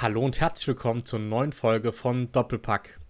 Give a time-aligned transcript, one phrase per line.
[0.00, 3.00] Hallo und herzlich willkommen zur neuen Folge von Doppelpack.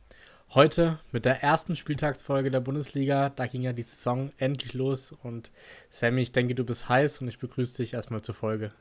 [0.54, 3.29] Heute mit der ersten Spieltagsfolge der Bundesliga.
[3.29, 5.50] Da ging ja die Saison endlich los und
[5.90, 8.72] Sammy, ich denke, du bist heiß und ich begrüße dich erstmal zur Folge.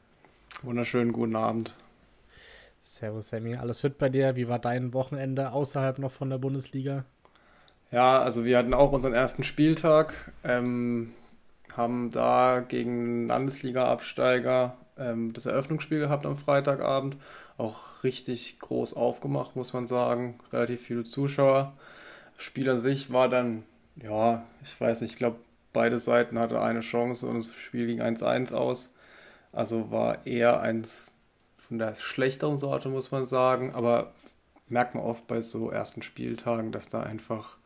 [0.62, 1.76] Wunderschönen guten Abend.
[2.82, 4.38] Servus Sammy, alles fit bei dir?
[4.38, 7.04] Wie war dein Wochenende außerhalb noch von der Bundesliga?
[7.92, 11.12] Ja, also wir hatten auch unseren ersten Spieltag, ähm,
[11.76, 17.18] haben da gegen Landesliga-Absteiger ähm, das Eröffnungsspiel gehabt am Freitagabend.
[17.58, 20.40] Auch richtig groß aufgemacht, muss man sagen.
[20.52, 21.74] Relativ viele Zuschauer.
[22.36, 23.64] Das Spiel an sich war dann,
[23.96, 25.38] ja, ich weiß nicht, ich glaube,
[25.74, 28.94] beide Seiten hatten eine Chance und das Spiel ging 1-1 aus.
[29.52, 31.06] Also war eher eins
[31.56, 33.74] von der schlechteren Sorte, muss man sagen.
[33.74, 34.14] Aber
[34.70, 37.58] merkt man oft bei so ersten Spieltagen, dass da einfach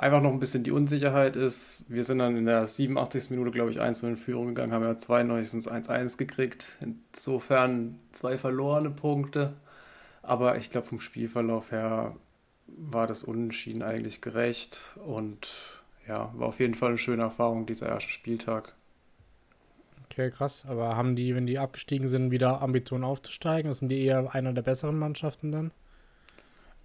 [0.00, 1.84] einfach noch ein bisschen die Unsicherheit ist.
[1.90, 3.30] Wir sind dann in der 87.
[3.30, 5.70] Minute, glaube ich, 1 in Führung gegangen, haben ja 92.
[5.70, 6.78] 1-1 gekriegt.
[6.80, 9.52] Insofern zwei verlorene Punkte.
[10.22, 12.16] Aber ich glaube, vom Spielverlauf her
[12.66, 14.80] war das Unentschieden eigentlich gerecht.
[15.04, 15.54] Und
[16.08, 18.74] ja, war auf jeden Fall eine schöne Erfahrung, dieser erste Spieltag.
[20.06, 20.64] Okay, krass.
[20.66, 23.74] Aber haben die, wenn die abgestiegen sind, wieder Ambitionen aufzusteigen?
[23.74, 25.72] Sind die eher einer der besseren Mannschaften dann?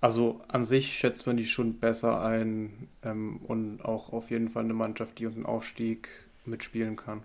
[0.05, 4.63] Also an sich schätzt man die schon besser ein ähm, und auch auf jeden Fall
[4.63, 6.09] eine Mannschaft, die um den Aufstieg
[6.45, 7.23] mitspielen kann.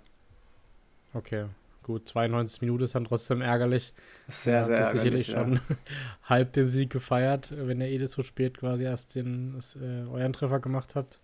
[1.13, 1.45] Okay,
[1.83, 2.09] gut.
[2.09, 3.93] 92 Minuten ist dann trotzdem ärgerlich.
[4.29, 5.03] Sehr, sehr ärgerlich.
[5.03, 5.39] sicherlich ja.
[5.41, 5.61] schon
[6.25, 10.33] halb den Sieg gefeiert, wenn ihr eh so spät quasi erst den, das, äh, euren
[10.33, 11.19] Treffer gemacht habt.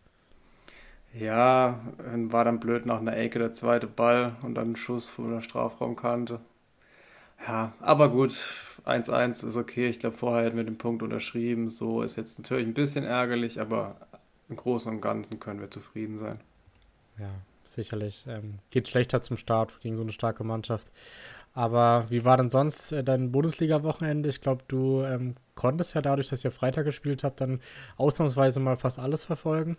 [1.19, 1.81] Ja,
[2.15, 5.41] war dann blöd nach einer Ecke der zweite Ball und dann ein Schuss von der
[5.41, 6.39] Strafraumkante.
[7.49, 8.53] Ja, aber gut,
[8.87, 9.89] 1-1 ist okay.
[9.89, 11.69] Ich glaube, vorher hätten wir den Punkt unterschrieben.
[11.69, 13.97] So ist jetzt natürlich ein bisschen ärgerlich, aber
[14.49, 16.41] im Großen und Ganzen können wir zufrieden sein.
[17.19, 17.31] Ja,
[17.65, 18.25] sicherlich.
[18.29, 20.93] Ähm, geht schlechter zum Start gegen so eine starke Mannschaft.
[21.53, 24.29] Aber wie war denn sonst äh, dein Bundesliga-Wochenende?
[24.29, 27.61] Ich glaube, du ähm, konntest ja dadurch, dass ihr Freitag gespielt habt, dann
[27.97, 29.79] ausnahmsweise mal fast alles verfolgen.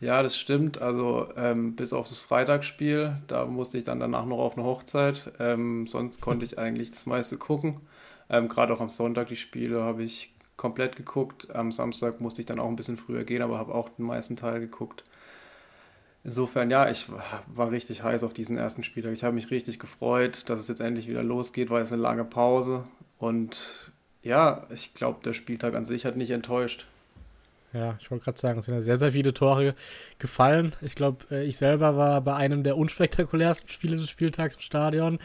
[0.00, 0.80] Ja, das stimmt.
[0.80, 5.32] Also ähm, bis auf das Freitagsspiel, da musste ich dann danach noch auf eine Hochzeit.
[5.38, 7.80] Ähm, sonst konnte ich eigentlich das meiste gucken.
[8.30, 11.54] Ähm, Gerade auch am Sonntag die Spiele habe ich komplett geguckt.
[11.54, 14.36] Am Samstag musste ich dann auch ein bisschen früher gehen, aber habe auch den meisten
[14.36, 15.04] Teil geguckt.
[16.22, 17.08] Insofern, ja, ich
[17.54, 19.12] war richtig heiß auf diesen ersten Spieltag.
[19.12, 22.24] Ich habe mich richtig gefreut, dass es jetzt endlich wieder losgeht, weil es eine lange
[22.24, 22.84] Pause.
[23.18, 23.92] Und
[24.22, 26.86] ja, ich glaube, der Spieltag an sich hat nicht enttäuscht.
[27.74, 29.74] Ja, ich wollte gerade sagen, es sind ja sehr, sehr viele Tore
[30.20, 30.72] gefallen.
[30.80, 35.18] Ich glaube, äh, ich selber war bei einem der unspektakulärsten Spiele des Spieltags im Stadion.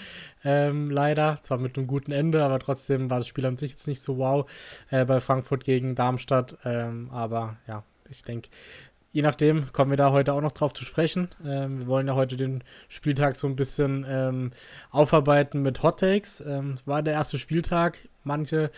[0.43, 1.37] Ähm, leider.
[1.43, 4.17] Zwar mit einem guten Ende, aber trotzdem war das Spiel an sich jetzt nicht so
[4.17, 4.49] wow
[4.89, 6.57] äh, bei Frankfurt gegen Darmstadt.
[6.65, 8.49] Ähm, aber ja, ich denke,
[9.11, 11.29] je nachdem kommen wir da heute auch noch drauf zu sprechen.
[11.45, 14.53] Ähm, wir wollen ja heute den Spieltag so ein bisschen ähm,
[14.89, 16.41] aufarbeiten mit Hot Takes.
[16.41, 17.99] Ähm, war der erste Spieltag.
[18.23, 18.71] Manche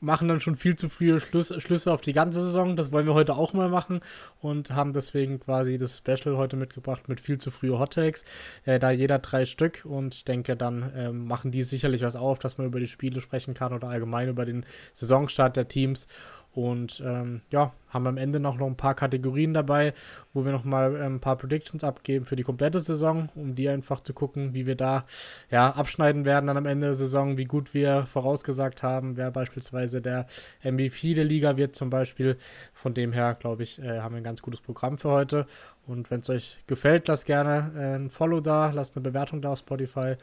[0.00, 2.76] machen dann schon viel zu frühe Schluss, Schlüsse auf die ganze Saison.
[2.76, 4.00] Das wollen wir heute auch mal machen
[4.40, 8.24] und haben deswegen quasi das Special heute mitgebracht mit viel zu frühe Hot Takes.
[8.64, 12.38] Äh, da jeder drei Stück und ich denke, dann äh, machen die sicherlich was auf,
[12.38, 16.08] dass man über die Spiele sprechen kann oder allgemein über den Saisonstart der Teams.
[16.56, 19.92] Und ähm, ja, haben am Ende noch, noch ein paar Kategorien dabei,
[20.32, 24.00] wo wir nochmal ähm, ein paar Predictions abgeben für die komplette Saison, um die einfach
[24.00, 25.04] zu gucken, wie wir da
[25.50, 30.00] ja, abschneiden werden dann am Ende der Saison, wie gut wir vorausgesagt haben, wer beispielsweise
[30.00, 30.28] der
[30.64, 32.38] MVP der Liga wird zum Beispiel.
[32.72, 35.46] Von dem her, glaube ich, äh, haben wir ein ganz gutes Programm für heute.
[35.86, 39.52] Und wenn es euch gefällt, lasst gerne äh, ein Follow da, lasst eine Bewertung da
[39.52, 40.14] auf Spotify.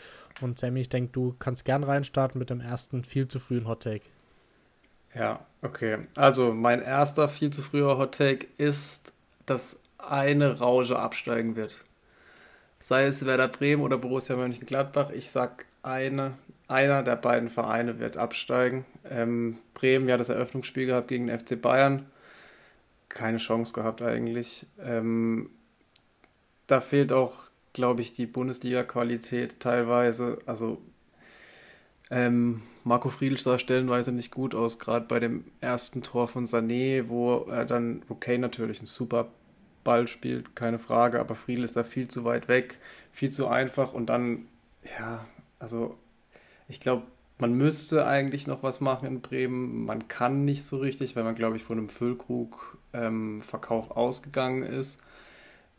[0.42, 3.84] Und Sammy, ich denke, du kannst gern reinstarten mit dem ersten viel zu frühen Hot
[3.84, 4.13] Take.
[5.16, 6.00] Ja, okay.
[6.16, 9.14] Also mein erster viel zu früher Hot Take ist,
[9.46, 11.84] dass eine Rausche absteigen wird.
[12.80, 16.34] Sei es Werder Bremen oder Borussia Mönchengladbach, ich sag eine,
[16.68, 18.86] einer der beiden Vereine wird absteigen.
[19.10, 22.06] Ähm, Bremen ja das Eröffnungsspiel gehabt gegen den FC Bayern.
[23.10, 24.66] Keine Chance gehabt eigentlich.
[24.82, 25.50] Ähm,
[26.68, 27.34] da fehlt auch,
[27.74, 30.40] glaube ich, die Bundesliga-Qualität teilweise.
[30.46, 30.82] Also
[32.10, 37.08] ähm, Marco Friedl sah stellenweise nicht gut aus, gerade bei dem ersten Tor von Sané,
[37.08, 39.30] wo er dann, wo Kane natürlich einen super
[39.84, 42.80] Ball spielt, keine Frage, aber Friedl ist da viel zu weit weg,
[43.12, 44.46] viel zu einfach und dann,
[45.00, 45.26] ja,
[45.60, 45.98] also
[46.68, 47.04] ich glaube,
[47.40, 49.86] man müsste eigentlich noch was machen in Bremen.
[49.86, 55.02] Man kann nicht so richtig, weil man, glaube ich, von einem Füllkrug-Verkauf ähm, ausgegangen ist.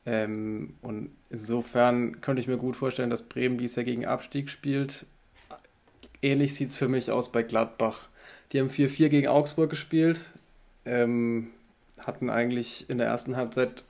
[0.05, 5.07] Ähm, und insofern könnte ich mir gut vorstellen, dass Bremen dies Jahr gegen Abstieg spielt
[6.25, 8.09] ähnlich sieht es für mich aus bei Gladbach.
[8.53, 10.21] Die haben 4-4 gegen Augsburg gespielt,
[10.85, 11.51] ähm,
[11.99, 13.85] hatten eigentlich in der ersten Halbzeit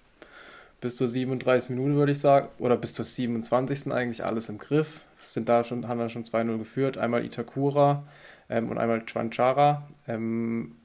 [0.80, 3.92] bis zur 37 Minuten, würde ich sagen, oder bis zur 27.
[3.92, 5.00] eigentlich alles im Griff.
[5.18, 6.98] Sind da schon, haben da schon 2-0 geführt.
[6.98, 8.04] Einmal Itakura,
[8.48, 9.88] ähm, und einmal Chwanchara.
[10.06, 10.76] Ähm,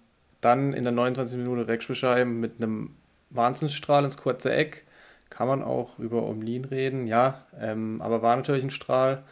[0.42, 1.38] dann in der 29.
[1.38, 2.96] Minute Wegspielschein mit einem
[3.30, 4.86] Wahnsinnsstrahl ins kurze Eck.
[5.30, 9.24] Kann man auch über Omlin reden, ja, ähm, aber war natürlich ein Strahl.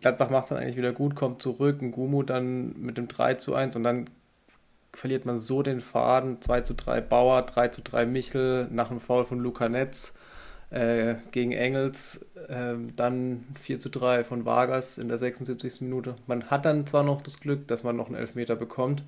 [0.00, 3.34] Gladbach macht es dann eigentlich wieder gut, kommt zurück, ein Gumu dann mit dem 3
[3.34, 4.10] zu 1 und dann
[4.92, 6.40] verliert man so den Faden.
[6.40, 10.14] 2 zu 3 Bauer, 3 zu 3 Michel nach einem Foul von Luca Netz
[10.70, 12.26] äh, gegen Engels.
[12.48, 15.82] Äh, dann 4 zu 3 von Vargas in der 76.
[15.82, 16.16] Minute.
[16.26, 19.04] Man hat dann zwar noch das Glück, dass man noch einen Elfmeter bekommt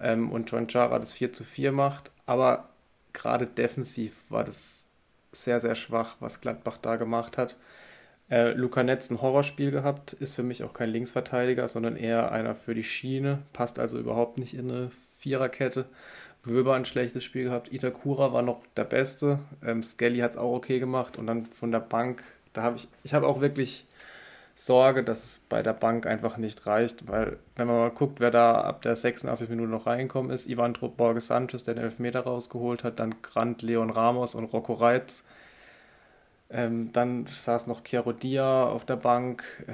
[0.00, 2.68] ähm, und Chara das 4 zu 4 macht, aber
[3.12, 4.88] gerade defensiv war das
[5.32, 7.56] sehr, sehr schwach, was Gladbach da gemacht hat.
[8.30, 12.54] Äh, Luca Netz ein Horrorspiel gehabt, ist für mich auch kein Linksverteidiger, sondern eher einer
[12.54, 15.86] für die Schiene, passt also überhaupt nicht in eine Viererkette.
[16.42, 20.52] Wöber ein schlechtes Spiel gehabt, Itakura war noch der Beste, ähm, Skelly hat es auch
[20.54, 23.86] okay gemacht und dann von der Bank, da habe ich, ich habe auch wirklich
[24.54, 28.30] Sorge, dass es bei der Bank einfach nicht reicht, weil wenn man mal guckt, wer
[28.30, 32.82] da ab der 86 Minute noch reingekommen ist, Ivan Borges Sanchez, der den Elfmeter rausgeholt
[32.82, 35.24] hat, dann Grant, Leon Ramos und Rocco Reitz,
[36.50, 39.64] ähm, dann saß noch Chiaro Dia auf der Bank.
[39.66, 39.72] Äh,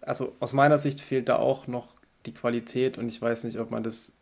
[0.00, 1.94] also aus meiner Sicht fehlt da auch noch
[2.26, 4.12] die Qualität und ich weiß nicht, ob man das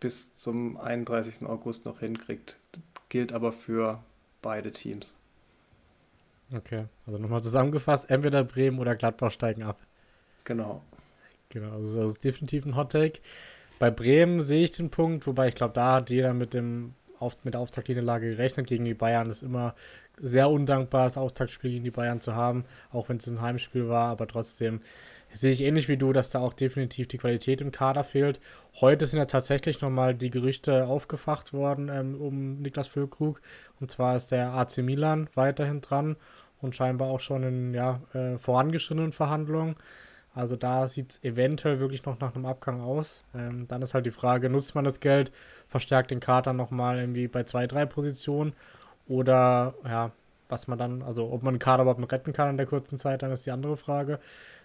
[0.00, 1.46] bis zum 31.
[1.46, 2.58] August noch hinkriegt.
[2.72, 4.02] Das gilt aber für
[4.42, 5.14] beide Teams.
[6.54, 9.78] Okay, also nochmal zusammengefasst, entweder Bremen oder Gladbach steigen ab.
[10.44, 10.82] Genau.
[11.50, 13.20] Genau, also das ist definitiv ein Hot Take.
[13.78, 17.36] Bei Bremen sehe ich den Punkt, wobei ich glaube, da hat jeder mit dem auf,
[17.44, 19.30] mit der Auftaktniederlage gerechnet gegen die Bayern.
[19.30, 19.74] ist immer
[20.20, 24.06] sehr undankbar, das Auftaktspiel gegen die Bayern zu haben, auch wenn es ein Heimspiel war,
[24.06, 24.80] aber trotzdem
[25.32, 28.40] sehe ich ähnlich wie du, dass da auch definitiv die Qualität im Kader fehlt.
[28.80, 33.40] Heute sind ja tatsächlich nochmal die Gerüchte aufgefacht worden ähm, um Niklas Füllkrug.
[33.80, 36.16] Und zwar ist der AC Milan weiterhin dran
[36.60, 39.76] und scheinbar auch schon in ja, äh, vorangeschrittenen Verhandlungen.
[40.32, 43.24] Also da sieht es eventuell wirklich noch nach einem Abgang aus.
[43.34, 45.32] Ähm, dann ist halt die Frage, nutzt man das Geld,
[45.68, 48.52] verstärkt den Kader nochmal irgendwie bei zwei, drei Positionen
[49.10, 50.12] oder ja,
[50.48, 53.22] was man dann, also ob man den Kader überhaupt retten kann in der kurzen Zeit,
[53.22, 54.20] dann ist die andere Frage.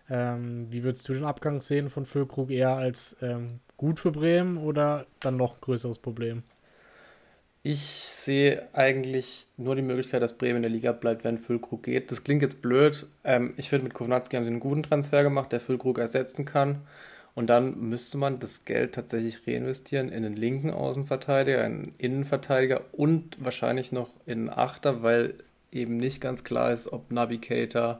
[0.09, 4.57] Ähm, wie würdest du den Abgang sehen von Füllkrug eher als ähm, gut für Bremen
[4.57, 6.43] oder dann noch ein größeres Problem?
[7.63, 12.11] Ich sehe eigentlich nur die Möglichkeit, dass Bremen in der Liga bleibt, wenn Füllkrug geht.
[12.11, 13.07] Das klingt jetzt blöd.
[13.23, 16.81] Ähm, ich finde, mit Kovnatski haben sie einen guten Transfer gemacht, der Füllkrug ersetzen kann.
[17.35, 23.43] Und dann müsste man das Geld tatsächlich reinvestieren in einen linken Außenverteidiger, einen Innenverteidiger und
[23.43, 25.35] wahrscheinlich noch in einen Achter, weil
[25.69, 27.99] eben nicht ganz klar ist, ob Navigator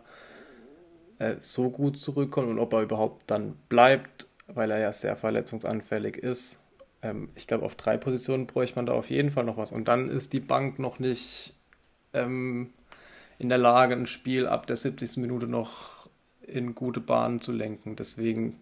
[1.20, 6.16] äh, so gut zurückkommt und ob er überhaupt dann bleibt, weil er ja sehr verletzungsanfällig
[6.18, 6.60] ist.
[7.02, 9.74] Ähm, ich glaube, auf drei Positionen bräuchte man da auf jeden Fall noch was.
[9.74, 11.54] Und dann ist die Bank noch nicht
[12.14, 12.70] ähm,
[13.38, 15.18] in der Lage, ein Spiel ab der 70.
[15.18, 16.10] Minute noch
[16.42, 17.98] in gute Bahnen zu lenken.
[17.98, 18.60] Deswegen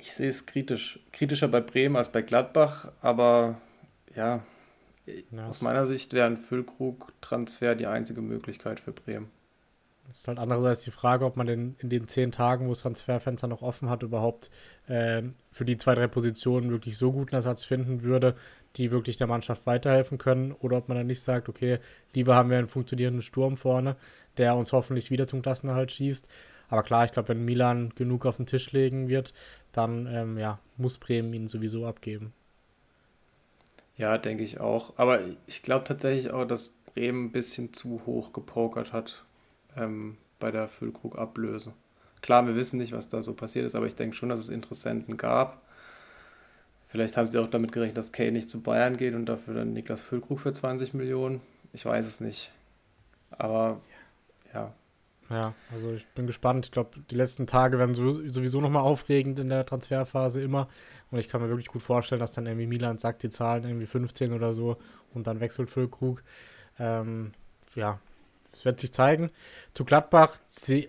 [0.00, 0.98] ich sehe es kritisch.
[1.12, 3.60] Kritischer bei Bremen als bei Gladbach, aber
[4.14, 4.42] ja,
[5.30, 9.30] ja aus meiner Sicht wäre ein Füllkrug-Transfer die einzige Möglichkeit für Bremen.
[10.10, 12.80] Es ist halt andererseits die Frage, ob man denn in den zehn Tagen, wo das
[12.80, 14.50] Transferfenster noch offen hat, überhaupt
[14.88, 18.34] äh, für die zwei, drei Positionen wirklich so guten Ersatz finden würde,
[18.76, 21.78] die wirklich der Mannschaft weiterhelfen können, oder ob man dann nicht sagt, okay,
[22.12, 23.94] lieber haben wir einen funktionierenden Sturm vorne,
[24.36, 26.26] der uns hoffentlich wieder zum Klassenerhalt schießt.
[26.70, 29.32] Aber klar, ich glaube, wenn Milan genug auf den Tisch legen wird,
[29.72, 32.32] dann ähm, ja, muss Bremen ihn sowieso abgeben.
[33.96, 34.94] Ja, denke ich auch.
[34.96, 39.24] Aber ich glaube tatsächlich auch, dass Bremen ein bisschen zu hoch gepokert hat
[39.76, 41.74] ähm, bei der Füllkrug-Ablöse.
[42.22, 44.48] Klar, wir wissen nicht, was da so passiert ist, aber ich denke schon, dass es
[44.48, 45.62] Interessenten gab.
[46.88, 49.72] Vielleicht haben sie auch damit gerechnet, dass Kay nicht zu Bayern geht und dafür dann
[49.72, 51.40] Niklas Füllkrug für 20 Millionen.
[51.72, 52.50] Ich weiß es nicht.
[53.30, 53.80] Aber
[54.52, 54.72] ja,
[55.30, 56.66] ja, also ich bin gespannt.
[56.66, 60.68] Ich glaube, die letzten Tage werden sowieso nochmal aufregend in der Transferphase immer.
[61.10, 63.86] Und ich kann mir wirklich gut vorstellen, dass dann irgendwie Milan sagt, die Zahlen irgendwie
[63.86, 64.76] 15 oder so
[65.14, 66.24] und dann wechselt Füllkrug.
[66.80, 67.32] Ähm,
[67.76, 68.00] ja,
[68.60, 69.30] es wird sich zeigen.
[69.72, 70.36] Zu Gladbach,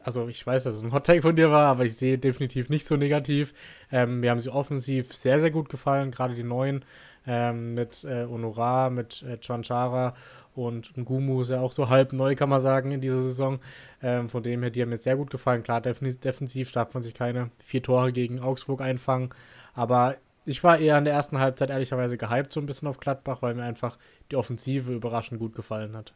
[0.03, 2.69] also ich weiß, dass es ein Hot Take von dir war, aber ich sehe definitiv
[2.69, 3.53] nicht so negativ.
[3.91, 6.83] Ähm, mir haben sie offensiv sehr, sehr gut gefallen, gerade die neuen
[7.25, 10.15] ähm, mit äh, Honorar, mit äh, Chwanchara
[10.53, 13.59] und Ngumu ist ja auch so halb neu, kann man sagen, in dieser Saison.
[14.01, 15.63] Ähm, von dem her, die haben mir sehr gut gefallen.
[15.63, 19.29] Klar, defensiv darf man sich keine vier Tore gegen Augsburg einfangen.
[19.73, 23.41] Aber ich war eher in der ersten Halbzeit ehrlicherweise gehypt so ein bisschen auf Gladbach,
[23.41, 23.97] weil mir einfach
[24.29, 26.13] die Offensive überraschend gut gefallen hat.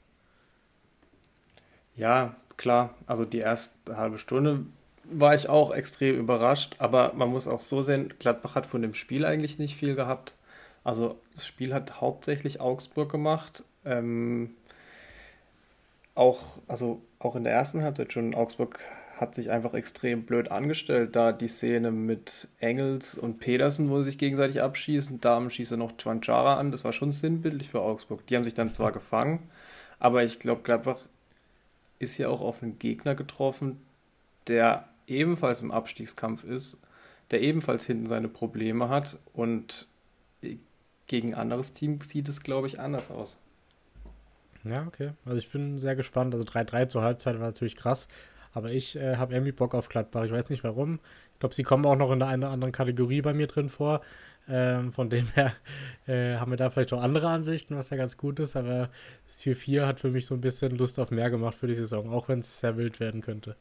[1.96, 2.94] Ja, klar.
[3.08, 4.66] Also die erste halbe Stunde
[5.04, 6.76] war ich auch extrem überrascht.
[6.80, 10.34] Aber man muss auch so sehen, Gladbach hat von dem Spiel eigentlich nicht viel gehabt.
[10.84, 13.64] Also das Spiel hat hauptsächlich Augsburg gemacht.
[13.86, 14.52] Ähm,
[16.16, 18.80] auch, also auch in der ersten Halbzeit schon Augsburg
[19.18, 24.06] hat sich einfach extrem blöd angestellt, da die Szene mit Engels und Pedersen, wo sie
[24.06, 28.26] sich gegenseitig abschießen, Damen schießen noch Chwanchara an, das war schon sinnbildlich für Augsburg.
[28.28, 29.50] Die haben sich dann zwar gefangen,
[30.00, 31.00] aber ich glaube, Gladbach
[32.00, 33.82] ist ja auch auf einen Gegner getroffen,
[34.48, 36.80] der ebenfalls im Abstiegskampf ist,
[37.32, 39.88] der ebenfalls hinten seine Probleme hat und
[41.08, 43.40] gegen ein anderes Team sieht es, glaube ich, anders aus.
[44.64, 45.12] Ja, okay.
[45.26, 46.34] Also ich bin sehr gespannt.
[46.34, 48.08] Also 3-3 zur Halbzeit war natürlich krass.
[48.54, 50.24] Aber ich äh, habe irgendwie Bock auf Gladbach.
[50.24, 51.00] Ich weiß nicht warum.
[51.34, 54.02] Ich glaube, sie kommen auch noch in einer anderen Kategorie bei mir drin vor.
[54.48, 55.54] Ähm, von dem her
[56.08, 58.56] äh, haben wir da vielleicht auch andere Ansichten, was ja ganz gut ist.
[58.56, 58.90] Aber
[59.26, 61.76] das Tier 4 hat für mich so ein bisschen Lust auf mehr gemacht für die
[61.76, 63.56] Saison, auch wenn es sehr wild werden könnte.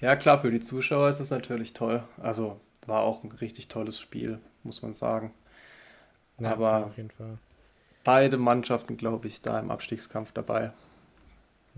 [0.00, 2.02] Ja, klar, für die Zuschauer ist es natürlich toll.
[2.18, 5.34] Also war auch ein richtig tolles Spiel, muss man sagen.
[6.38, 7.38] Ja, Aber auf jeden Fall.
[8.04, 10.72] beide Mannschaften, glaube ich, da im Abstiegskampf dabei.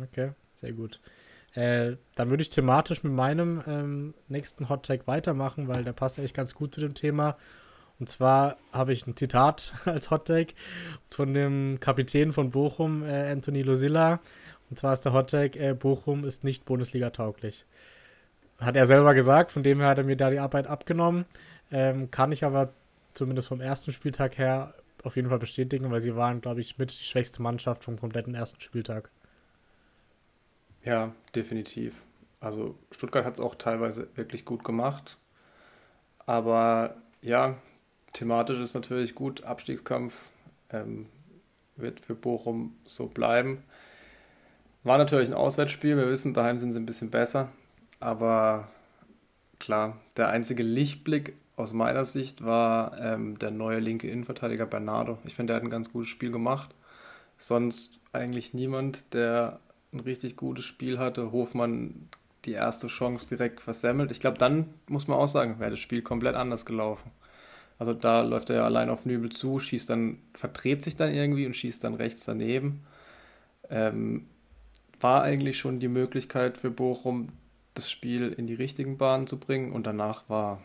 [0.03, 1.01] Okay, sehr gut.
[1.55, 6.19] Äh, dann würde ich thematisch mit meinem ähm, nächsten Hot Take weitermachen, weil der passt
[6.19, 7.37] eigentlich ganz gut zu dem Thema.
[8.01, 10.55] Und zwar habe ich ein Zitat als Hot Take
[11.11, 14.21] von dem Kapitän von Bochum, äh, Anthony Losilla.
[14.71, 17.67] Und zwar ist der Hot Take, äh, Bochum ist nicht Bundesliga tauglich.
[18.59, 21.27] Hat er selber gesagt, von dem her hat er mir da die Arbeit abgenommen.
[21.71, 22.73] Ähm, kann ich aber
[23.15, 26.91] zumindest vom ersten Spieltag her auf jeden Fall bestätigen, weil sie waren, glaube ich, mit
[26.91, 29.11] die schwächste Mannschaft vom kompletten ersten Spieltag.
[30.85, 32.07] Ja, definitiv.
[32.39, 35.19] Also Stuttgart hat es auch teilweise wirklich gut gemacht.
[36.27, 37.57] Aber ja,
[38.13, 39.45] thematisch ist natürlich gut.
[39.45, 40.15] Abstiegskampf
[40.71, 41.07] ähm,
[41.77, 43.63] wird für Bochum so bleiben.
[44.83, 45.97] War natürlich ein Auswärtsspiel.
[45.97, 47.49] Wir wissen, daheim sind sie ein bisschen besser.
[47.99, 48.69] Aber
[49.59, 55.19] klar, der einzige Lichtblick aus meiner Sicht war ähm, der neue linke Innenverteidiger Bernardo.
[55.25, 56.71] Ich finde, er hat ein ganz gutes Spiel gemacht.
[57.37, 59.61] Sonst eigentlich niemand, der
[59.93, 61.33] ein richtig gutes Spiel hatte.
[61.33, 62.09] Hofmann
[62.47, 64.11] die erste Chance direkt versemmelt.
[64.11, 67.11] Ich glaube, dann muss man auch sagen, wäre das Spiel komplett anders gelaufen.
[67.81, 71.47] Also da läuft er ja allein auf Nübel zu, schießt dann, verdreht sich dann irgendwie
[71.47, 72.83] und schießt dann rechts daneben.
[73.71, 74.27] Ähm,
[75.01, 77.31] war eigentlich schon die Möglichkeit für Bochum,
[77.73, 80.61] das Spiel in die richtigen Bahnen zu bringen und danach war,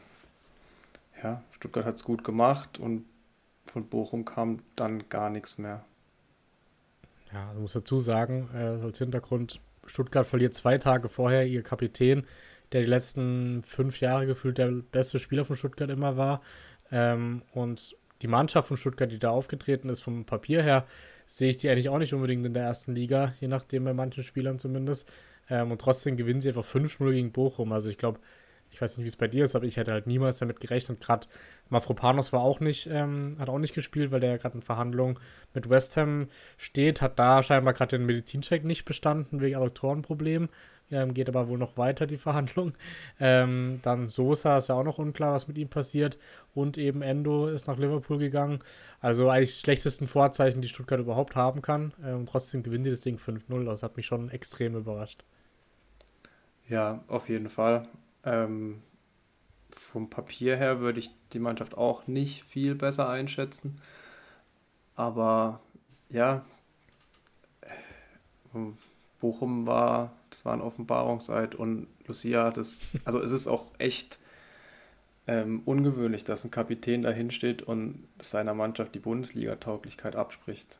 [1.23, 3.05] ja, Stuttgart hat es gut gemacht und
[3.65, 5.85] von Bochum kam dann gar nichts mehr.
[7.31, 12.27] Ja, ich muss dazu sagen, äh, als Hintergrund, Stuttgart verliert zwei Tage vorher ihr Kapitän,
[12.73, 16.41] der die letzten fünf Jahre gefühlt der beste Spieler von Stuttgart immer war.
[16.91, 20.85] Ähm, und die Mannschaft von Stuttgart, die da aufgetreten ist, vom Papier her,
[21.25, 24.23] sehe ich die eigentlich auch nicht unbedingt in der ersten Liga, je nachdem bei manchen
[24.23, 25.11] Spielern zumindest.
[25.49, 27.71] Ähm, und trotzdem gewinnen sie einfach 5-0 gegen Bochum.
[27.71, 28.19] Also ich glaube,
[28.75, 30.99] ich weiß nicht, wie es bei dir ist, aber ich hätte halt niemals damit gerechnet.
[30.99, 31.27] Gerade
[31.69, 35.17] Mafropanos war auch nicht, ähm, hat auch nicht gespielt, weil der ja gerade in Verhandlungen
[35.53, 36.27] mit West Ham
[36.57, 40.49] steht, hat da scheinbar gerade den Medizincheck nicht bestanden wegen Adduktorenproblemen.
[40.91, 42.73] Ähm, geht aber wohl noch weiter, die Verhandlung.
[43.17, 46.17] Ähm, dann Sosa ist ja auch noch unklar, was mit ihm passiert.
[46.53, 48.59] Und eben Endo ist nach Liverpool gegangen.
[48.99, 51.93] Also eigentlich die schlechtesten Vorzeichen, die Stuttgart überhaupt haben kann.
[52.03, 53.63] Ähm, trotzdem gewinnen die das Ding 5-0.
[53.63, 55.23] Das hat mich schon extrem überrascht.
[56.67, 57.87] Ja, auf jeden Fall.
[58.25, 58.81] Ähm,
[59.71, 63.81] vom Papier her würde ich die Mannschaft auch nicht viel besser einschätzen.
[64.95, 65.59] Aber
[66.09, 66.45] ja,
[69.19, 74.19] Bochum war, das war ein Offenbarungseid und Lucia es, also es ist auch echt
[75.27, 80.79] ähm, ungewöhnlich, dass ein Kapitän dahin steht und seiner Mannschaft die Bundesliga-Tauglichkeit abspricht.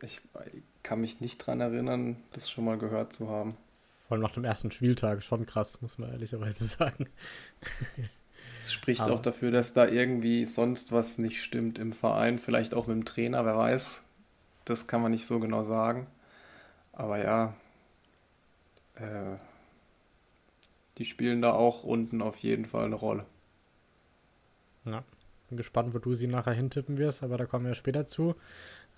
[0.00, 0.20] Ich
[0.82, 3.56] kann mich nicht daran erinnern, das schon mal gehört zu haben.
[4.12, 7.08] Vor allem nach dem ersten Spieltag, schon krass, muss man ehrlicherweise sagen.
[8.58, 9.14] Es spricht Aber.
[9.14, 13.04] auch dafür, dass da irgendwie sonst was nicht stimmt im Verein, vielleicht auch mit dem
[13.06, 14.02] Trainer, wer weiß.
[14.66, 16.08] Das kann man nicht so genau sagen.
[16.92, 17.54] Aber ja,
[18.96, 19.38] äh,
[20.98, 23.24] die spielen da auch unten auf jeden Fall eine Rolle.
[24.84, 25.04] Ja,
[25.48, 28.34] bin gespannt, wo du sie nachher hintippen wirst, aber da kommen wir später zu.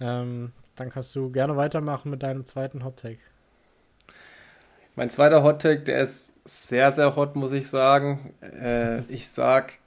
[0.00, 3.21] Ähm, dann kannst du gerne weitermachen mit deinem zweiten Hot Take.
[4.96, 8.34] Mein zweiter Hot Take, der ist sehr, sehr hot, muss ich sagen.
[8.40, 9.78] Äh, ich sag,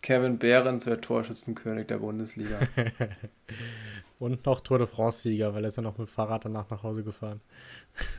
[0.00, 2.60] Kevin Behrens wird Torschützenkönig der Bundesliga.
[4.18, 6.82] Und noch Tour de France-Sieger, weil er ist ja noch mit dem Fahrrad danach nach
[6.82, 7.40] Hause gefahren.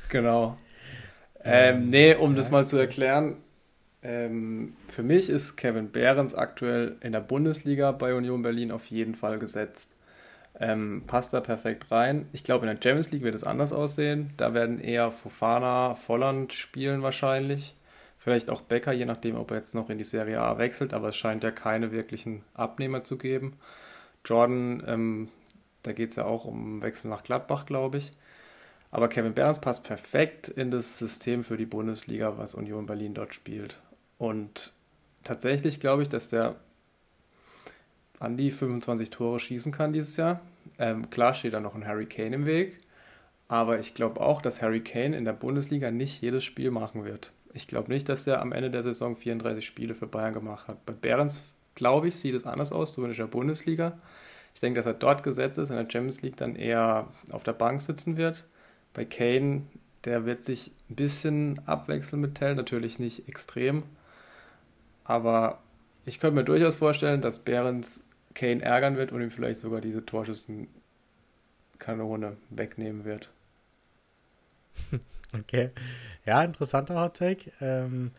[0.10, 0.58] Genau.
[1.44, 3.38] Ähm, nee, um das mal zu erklären,
[4.04, 9.16] ähm, für mich ist Kevin Behrens aktuell in der Bundesliga bei Union Berlin auf jeden
[9.16, 9.95] Fall gesetzt.
[10.60, 12.28] Ähm, passt da perfekt rein.
[12.32, 14.32] Ich glaube, in der Champions League wird es anders aussehen.
[14.38, 17.76] Da werden eher Fofana, Volland spielen wahrscheinlich.
[18.18, 20.94] Vielleicht auch Becker, je nachdem, ob er jetzt noch in die Serie A wechselt.
[20.94, 23.58] Aber es scheint ja keine wirklichen Abnehmer zu geben.
[24.24, 25.30] Jordan, ähm,
[25.84, 28.12] da geht es ja auch um Wechsel nach Gladbach, glaube ich.
[28.92, 33.36] Aber Kevin Behrens passt perfekt in das System für die Bundesliga, was Union Berlin dort
[33.36, 33.82] spielt.
[34.18, 34.74] Und
[35.24, 36.56] tatsächlich glaube ich, dass der
[38.20, 40.42] an die 25 Tore schießen kann dieses Jahr.
[40.80, 42.78] Ähm, klar steht da noch ein Harry Kane im Weg,
[43.48, 47.32] aber ich glaube auch, dass Harry Kane in der Bundesliga nicht jedes Spiel machen wird.
[47.54, 50.86] Ich glaube nicht, dass der am Ende der Saison 34 Spiele für Bayern gemacht hat.
[50.86, 51.42] Bei Behrens,
[51.76, 53.98] glaube ich, sieht es anders aus, zumindest in der Bundesliga.
[54.54, 57.54] Ich denke, dass er dort gesetzt ist, in der Champions League dann eher auf der
[57.54, 58.46] Bank sitzen wird.
[58.94, 59.64] Bei Kane,
[60.06, 63.84] der wird sich ein bisschen abwechseln mit Tell, natürlich nicht extrem.
[65.04, 65.60] Aber
[66.06, 68.05] ich könnte mir durchaus vorstellen, dass Behrens
[68.36, 73.32] Kane ärgern wird und ihm vielleicht sogar diese Torschüssenkanone wegnehmen wird.
[75.34, 75.72] Okay.
[76.26, 77.52] Ja, interessanter Hot Take.
[77.60, 78.12] Ähm,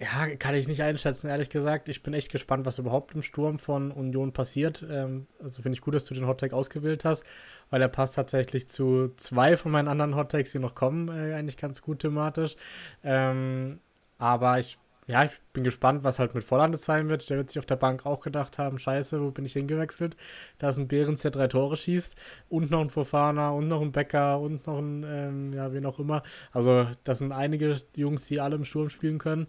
[0.00, 1.88] ja, kann ich nicht einschätzen, ehrlich gesagt.
[1.88, 4.84] Ich bin echt gespannt, was überhaupt im Sturm von Union passiert.
[4.90, 7.24] Ähm, also finde ich gut, dass du den Hot Take ausgewählt hast,
[7.70, 11.34] weil er passt tatsächlich zu zwei von meinen anderen Hot Takes, die noch kommen, äh,
[11.34, 12.56] eigentlich ganz gut thematisch.
[13.04, 13.78] Ähm,
[14.18, 14.78] aber ich
[15.08, 17.28] ja, ich bin gespannt, was halt mit Vollandes sein wird.
[17.28, 20.16] Der wird sich auf der Bank auch gedacht haben, scheiße, wo bin ich hingewechselt?
[20.58, 22.14] Da ist ein Behrens, der drei Tore schießt
[22.48, 25.98] und noch ein Fofana und noch ein Becker und noch ein, ähm, ja, wen auch
[25.98, 26.22] immer.
[26.52, 29.48] Also das sind einige Jungs, die alle im Sturm spielen können.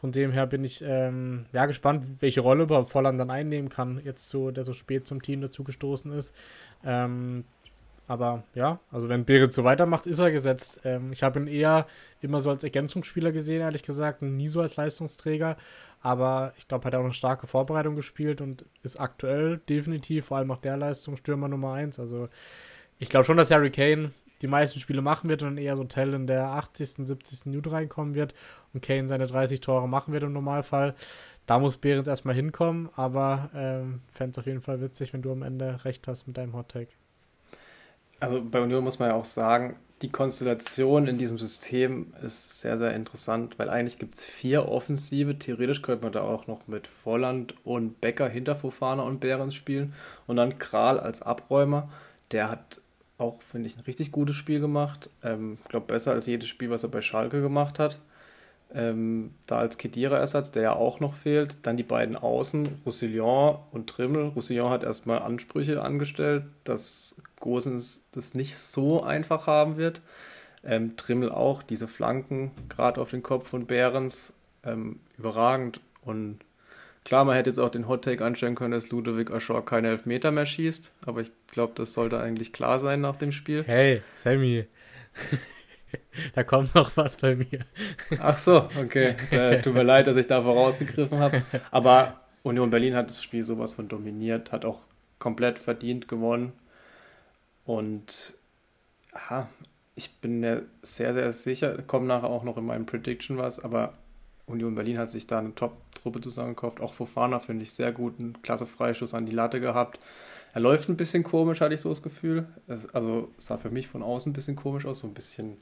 [0.00, 4.00] Von dem her bin ich ähm, ja gespannt, welche Rolle überhaupt Volland dann einnehmen kann,
[4.04, 6.34] jetzt so, der so spät zum Team dazugestoßen ist.
[6.84, 7.44] Ähm,
[8.06, 10.80] aber ja, also wenn Behrens so weitermacht, ist er gesetzt.
[10.84, 11.86] Ähm, ich habe ihn eher
[12.20, 15.56] immer so als Ergänzungsspieler gesehen, ehrlich gesagt, nie so als Leistungsträger.
[16.00, 20.36] Aber ich glaube, hat er auch eine starke Vorbereitung gespielt und ist aktuell definitiv, vor
[20.36, 21.98] allem auch der Leistungsstürmer Nummer 1.
[21.98, 22.28] Also
[22.98, 24.10] ich glaube schon, dass Harry Kane
[24.42, 27.46] die meisten Spiele machen wird und eher so Tell in der 80., 70.
[27.46, 28.34] Minute reinkommen wird
[28.74, 30.94] und Kane seine 30 Tore machen wird im Normalfall.
[31.46, 35.32] Da muss Behrens erstmal hinkommen, aber ähm, fände es auf jeden Fall witzig, wenn du
[35.32, 36.92] am Ende recht hast mit deinem Hot Take.
[38.24, 42.76] Also bei Union muss man ja auch sagen, die Konstellation in diesem System ist sehr,
[42.76, 45.38] sehr interessant, weil eigentlich gibt es vier Offensive.
[45.38, 49.94] Theoretisch könnte man da auch noch mit Volland und Becker hinter Fofana und Behrens spielen.
[50.26, 51.90] Und dann Kral als Abräumer.
[52.32, 52.80] Der hat
[53.18, 55.10] auch, finde ich, ein richtig gutes Spiel gemacht.
[55.20, 57.98] Ich ähm, glaube, besser als jedes Spiel, was er bei Schalke gemacht hat.
[58.72, 61.58] Ähm, da als Kedira-Ersatz, der ja auch noch fehlt.
[61.62, 64.28] Dann die beiden Außen, Roussillon und Trimmel.
[64.28, 70.00] Roussillon hat erstmal Ansprüche angestellt, dass Gosens das nicht so einfach haben wird.
[70.64, 74.32] Ähm, Trimmel auch, diese Flanken, gerade auf den Kopf von Behrens,
[74.64, 75.80] ähm, überragend.
[76.02, 76.40] Und
[77.04, 80.46] klar, man hätte jetzt auch den Hot-Take anstellen können, dass Ludovic Aschor keine Elfmeter mehr
[80.46, 80.90] schießt.
[81.06, 83.62] Aber ich glaube, das sollte eigentlich klar sein nach dem Spiel.
[83.64, 84.66] Hey, Sammy.
[86.34, 87.60] Da kommt noch was bei mir.
[88.20, 89.16] Ach so, okay.
[89.30, 91.42] Da, tut mir leid, dass ich da vorausgegriffen habe.
[91.70, 94.80] Aber Union Berlin hat das Spiel sowas von dominiert, hat auch
[95.18, 96.52] komplett verdient gewonnen.
[97.64, 98.34] Und
[99.14, 99.48] ja,
[99.94, 103.94] ich bin mir sehr, sehr sicher, kommt nachher auch noch in meinem Prediction was, aber
[104.46, 106.80] Union Berlin hat sich da eine Top-Truppe zusammengekauft.
[106.80, 109.98] Auch Fofana finde ich sehr gut, einen klasse Freischuss an die Latte gehabt.
[110.52, 112.46] Er läuft ein bisschen komisch, hatte ich so das Gefühl.
[112.66, 115.56] Es, also sah für mich von außen ein bisschen komisch aus, so ein bisschen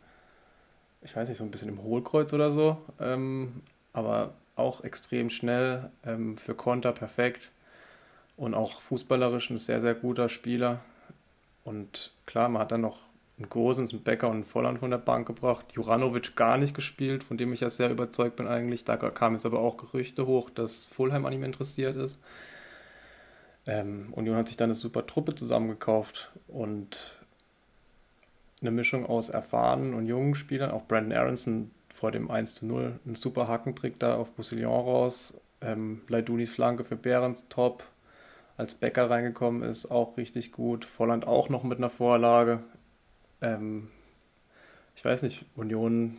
[1.02, 2.78] ich weiß nicht, so ein bisschen im Hohlkreuz oder so.
[3.00, 3.62] Ähm,
[3.92, 7.50] aber auch extrem schnell, ähm, für Konter perfekt
[8.36, 10.80] und auch fußballerisch ein sehr, sehr guter Spieler.
[11.64, 12.98] Und klar, man hat dann noch
[13.38, 15.72] einen Gosens, einen Becker und einen Volland von der Bank gebracht.
[15.72, 18.84] Juranovic gar nicht gespielt, von dem ich ja sehr überzeugt bin eigentlich.
[18.84, 22.18] Da kamen jetzt aber auch Gerüchte hoch, dass Fulham an ihm interessiert ist.
[23.66, 27.21] Ähm, Union hat sich dann eine super Truppe zusammengekauft und
[28.62, 30.70] eine Mischung aus erfahrenen und jungen Spielern.
[30.70, 35.40] Auch Brandon Aronson vor dem 1 zu 0, ein super Hackentrick da auf Boussillon raus.
[35.60, 37.84] Ähm, Leidunis Flanke für Behrens top.
[38.56, 40.84] Als Becker reingekommen ist, auch richtig gut.
[40.84, 42.60] Volland auch noch mit einer Vorlage.
[43.40, 43.88] Ähm,
[44.96, 46.16] ich weiß nicht, Union.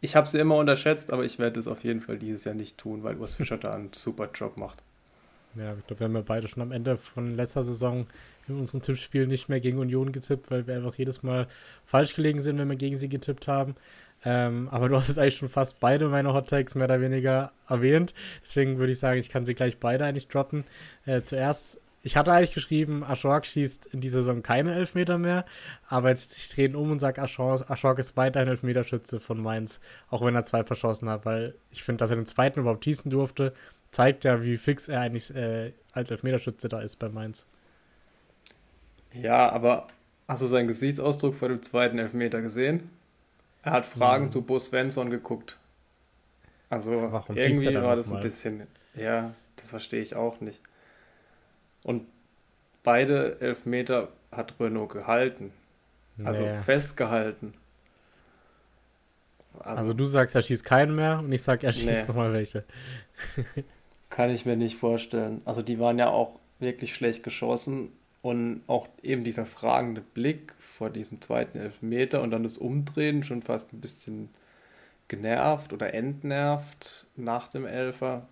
[0.00, 2.78] Ich habe sie immer unterschätzt, aber ich werde es auf jeden Fall dieses Jahr nicht
[2.78, 4.82] tun, weil Urs Fischer da einen super Job macht.
[5.56, 8.06] Ja, ich glaube, wir haben ja beide schon am Ende von letzter Saison
[8.48, 11.46] in unseren Tippspielen nicht mehr gegen Union getippt, weil wir einfach jedes Mal
[11.84, 13.76] falsch gelegen sind, wenn wir gegen sie getippt haben.
[14.24, 17.52] Ähm, aber du hast jetzt eigentlich schon fast beide meine Hot Takes mehr oder weniger
[17.68, 18.14] erwähnt.
[18.42, 20.64] Deswegen würde ich sagen, ich kann sie gleich beide eigentlich droppen.
[21.04, 25.44] Äh, zuerst, ich hatte eigentlich geschrieben, Ashok schießt in dieser Saison keine Elfmeter mehr.
[25.88, 29.80] Aber jetzt ich drehe um und sage, Ashok ist weiterhin Elfmeterschütze von Mainz.
[30.08, 31.26] Auch wenn er zwei verschossen hat.
[31.26, 33.52] Weil ich finde, dass er den zweiten überhaupt schießen durfte,
[33.94, 37.46] zeigt ja, wie fix er eigentlich äh, als Elfmeterschütze da ist bei Mainz.
[39.12, 39.86] Ja, aber
[40.26, 42.90] hast du seinen Gesichtsausdruck vor dem zweiten Elfmeter gesehen?
[43.62, 44.30] Er hat Fragen mhm.
[44.32, 45.58] zu Bo Svensson geguckt.
[46.68, 48.66] Also Warum irgendwie war das ein bisschen.
[48.94, 50.60] Ja, das verstehe ich auch nicht.
[51.84, 52.06] Und
[52.82, 55.52] beide Elfmeter hat Renault gehalten.
[56.24, 56.56] Also nee.
[56.56, 57.54] festgehalten.
[59.60, 62.08] Also, also, du sagst, er schießt keinen mehr und ich sag, er schießt nee.
[62.08, 62.64] nochmal welche.
[64.14, 65.42] Kann ich mir nicht vorstellen.
[65.44, 67.90] Also die waren ja auch wirklich schlecht geschossen
[68.22, 73.42] und auch eben dieser fragende Blick vor diesem zweiten Elfmeter und dann das Umdrehen schon
[73.42, 74.28] fast ein bisschen
[75.08, 78.28] genervt oder entnervt nach dem Elfer.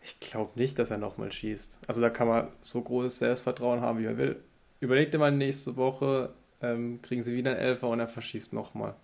[0.00, 1.80] Ich glaube nicht, dass er nochmal schießt.
[1.88, 4.36] Also da kann man so großes Selbstvertrauen haben, wie er will.
[4.78, 8.94] Überleg dir mal nächste Woche, ähm, kriegen sie wieder einen Elfer und er verschießt nochmal.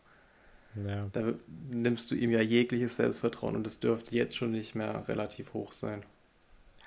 [0.87, 1.07] Ja.
[1.13, 1.33] Da
[1.71, 5.73] nimmst du ihm ja jegliches Selbstvertrauen und es dürfte jetzt schon nicht mehr relativ hoch
[5.73, 6.03] sein.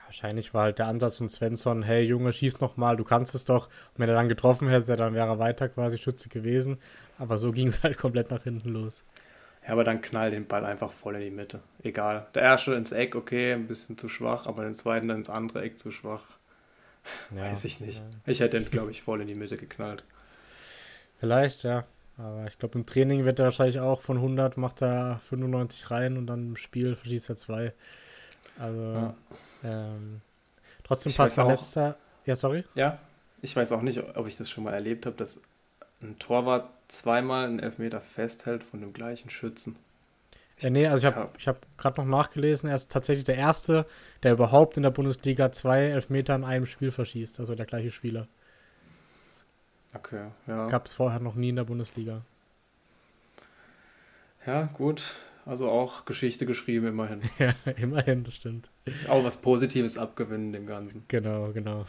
[0.06, 3.68] Wahrscheinlich war halt der Ansatz von Svensson, hey Junge, schieß nochmal, du kannst es doch.
[3.68, 6.80] Und wenn er dann getroffen hätte, dann wäre er weiter quasi Schütze gewesen.
[7.18, 9.04] Aber so ging es halt komplett nach hinten los.
[9.64, 11.62] Ja, aber dann knall den Ball einfach voll in die Mitte.
[11.82, 12.28] Egal.
[12.36, 15.62] Der erste ins Eck, okay, ein bisschen zu schwach, aber den zweiten dann ins andere
[15.62, 16.24] Eck zu schwach.
[17.34, 18.00] Ja, Weiß ich nicht.
[18.00, 18.20] Ja.
[18.26, 20.04] Ich hätte ihn, glaube ich, voll in die Mitte geknallt.
[21.20, 21.86] Vielleicht, ja.
[22.22, 26.18] Aber ich glaube, im Training wird er wahrscheinlich auch von 100 macht er 95 rein
[26.18, 27.74] und dann im Spiel verschießt er zwei.
[28.60, 29.16] Also, ja.
[29.64, 30.22] ähm,
[30.84, 31.98] trotzdem passt der letzter.
[32.26, 32.64] Ja, sorry?
[32.76, 33.00] Ja,
[33.42, 35.42] ich weiß auch nicht, ob ich das schon mal erlebt habe, dass
[36.04, 39.78] ein Torwart zweimal einen Elfmeter festhält von dem gleichen Schützen.
[40.58, 43.38] Ich ja, nee, also ich habe ich hab gerade noch nachgelesen, er ist tatsächlich der
[43.38, 43.88] Erste,
[44.22, 48.28] der überhaupt in der Bundesliga zwei Elfmeter in einem Spiel verschießt, also der gleiche Spieler.
[49.94, 50.68] Okay, ja.
[50.68, 52.22] Gab es vorher noch nie in der Bundesliga.
[54.46, 55.16] Ja, gut.
[55.46, 57.22] Also auch Geschichte geschrieben, immerhin.
[57.40, 58.70] ja, immerhin, das stimmt.
[59.08, 61.04] Auch was Positives abgewinnen dem Ganzen.
[61.08, 61.86] Genau, genau.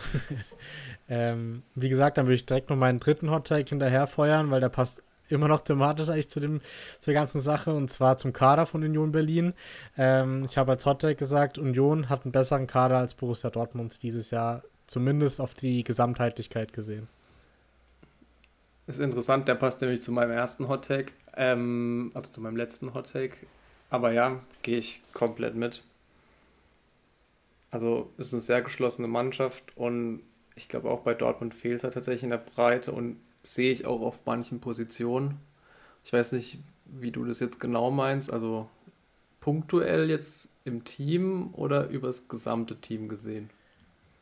[1.09, 4.71] ähm, wie gesagt, dann würde ich direkt noch meinen dritten Hottake hinterher feuern, weil der
[4.71, 6.61] passt immer noch thematisch eigentlich zu, dem,
[6.99, 9.55] zur ganzen Sache und zwar zum Kader von Union Berlin.
[9.97, 14.31] Ähm, ich habe als Hottake gesagt, Union hat einen besseren Kader als Borussia Dortmund dieses
[14.31, 17.09] Jahr, zumindest auf die Gesamtheitlichkeit gesehen.
[18.87, 23.37] Ist interessant, der passt nämlich zu meinem ersten Hottake, ähm, also zu meinem letzten Hottake.
[23.91, 25.83] Aber ja, gehe ich komplett mit.
[27.71, 30.23] Also ist eine sehr geschlossene Mannschaft und
[30.57, 33.87] ich glaube auch bei Dortmund fehlt es halt tatsächlich in der Breite und sehe ich
[33.87, 35.39] auch auf manchen Positionen.
[36.05, 38.69] Ich weiß nicht, wie du das jetzt genau meinst, also
[39.41, 43.51] punktuell jetzt im Team oder übers gesamte Team gesehen?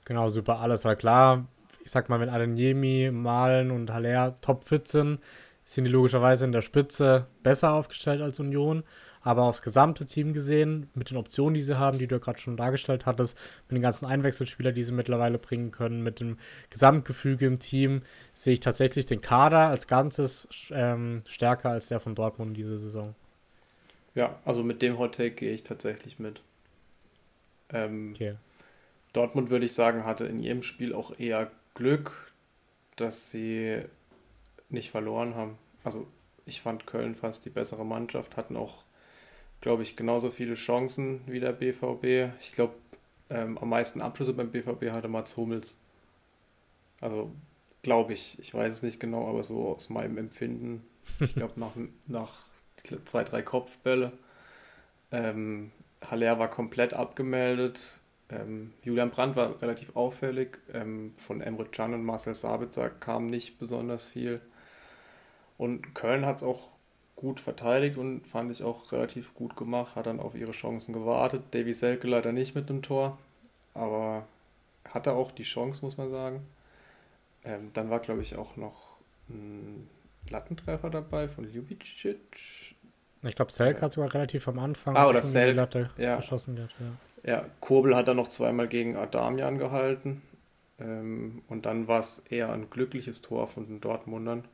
[0.04, 0.84] Genau, super alles.
[0.84, 1.46] Weil klar,
[1.84, 5.20] ich sag mal, wenn Adeniemi, Malen und Haller topfit sind,
[5.64, 8.84] sind die logischerweise in der Spitze besser aufgestellt als Union.
[9.22, 12.38] Aber aufs gesamte Team gesehen, mit den Optionen, die sie haben, die du ja gerade
[12.38, 13.36] schon dargestellt hattest,
[13.68, 16.38] mit den ganzen Einwechselspielern, die sie mittlerweile bringen können, mit dem
[16.70, 18.00] Gesamtgefüge im Team,
[18.32, 23.14] sehe ich tatsächlich den Kader als Ganzes ähm, stärker als der von Dortmund diese Saison.
[24.14, 26.40] Ja, also mit dem Hot Take gehe ich tatsächlich mit.
[27.68, 28.36] Ähm, okay.
[29.12, 32.32] Dortmund, würde ich sagen, hatte in ihrem Spiel auch eher Glück,
[32.96, 33.82] dass sie
[34.68, 35.58] nicht verloren haben.
[35.84, 36.06] Also
[36.46, 38.84] ich fand Köln fast die bessere Mannschaft, hatten auch,
[39.60, 42.34] glaube ich, genauso viele Chancen wie der BVB.
[42.40, 42.74] Ich glaube,
[43.30, 45.80] ähm, am meisten Abschlüsse beim BVB hatte Mats Hummels.
[47.00, 47.32] Also
[47.82, 50.84] glaube ich, ich weiß es nicht genau, aber so aus meinem Empfinden,
[51.20, 51.72] ich glaube nach,
[52.06, 52.42] nach
[53.04, 54.12] zwei, drei Kopfbälle.
[55.12, 57.99] Ähm, Haller war komplett abgemeldet.
[58.30, 60.58] Ähm, Julian Brandt war relativ auffällig.
[60.72, 64.40] Ähm, von Emre Can und Marcel Sabitzer kam nicht besonders viel.
[65.58, 66.68] Und Köln hat es auch
[67.16, 69.94] gut verteidigt und fand ich auch relativ gut gemacht.
[69.94, 71.42] Hat dann auf ihre Chancen gewartet.
[71.50, 73.18] Davy Selke leider nicht mit einem Tor,
[73.74, 74.26] aber
[74.88, 76.46] hatte auch die Chance, muss man sagen.
[77.44, 78.96] Ähm, dann war, glaube ich, auch noch
[79.28, 79.88] ein
[80.28, 82.20] Lattentreffer dabei von Ljubicic.
[83.22, 86.16] Ich glaube, Selke hat sogar relativ am Anfang ah, oder Selke, Latte ja.
[86.16, 86.56] geschossen.
[86.56, 86.92] Gehabt, ja.
[87.22, 90.22] Ja, Kurbel hat dann noch zweimal gegen Adamian gehalten.
[90.78, 94.44] Ähm, und dann war es eher ein glückliches Tor von den Dortmundern.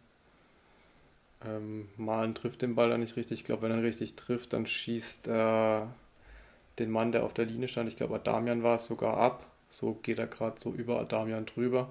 [1.45, 3.41] Ähm, Malen trifft den Ball da nicht richtig.
[3.41, 5.95] Ich glaube, wenn er richtig trifft, dann schießt er
[6.79, 9.47] den Mann, der auf der Linie stand, ich glaube Adamian war es, sogar ab.
[9.69, 11.89] So geht er gerade so über Adamian drüber.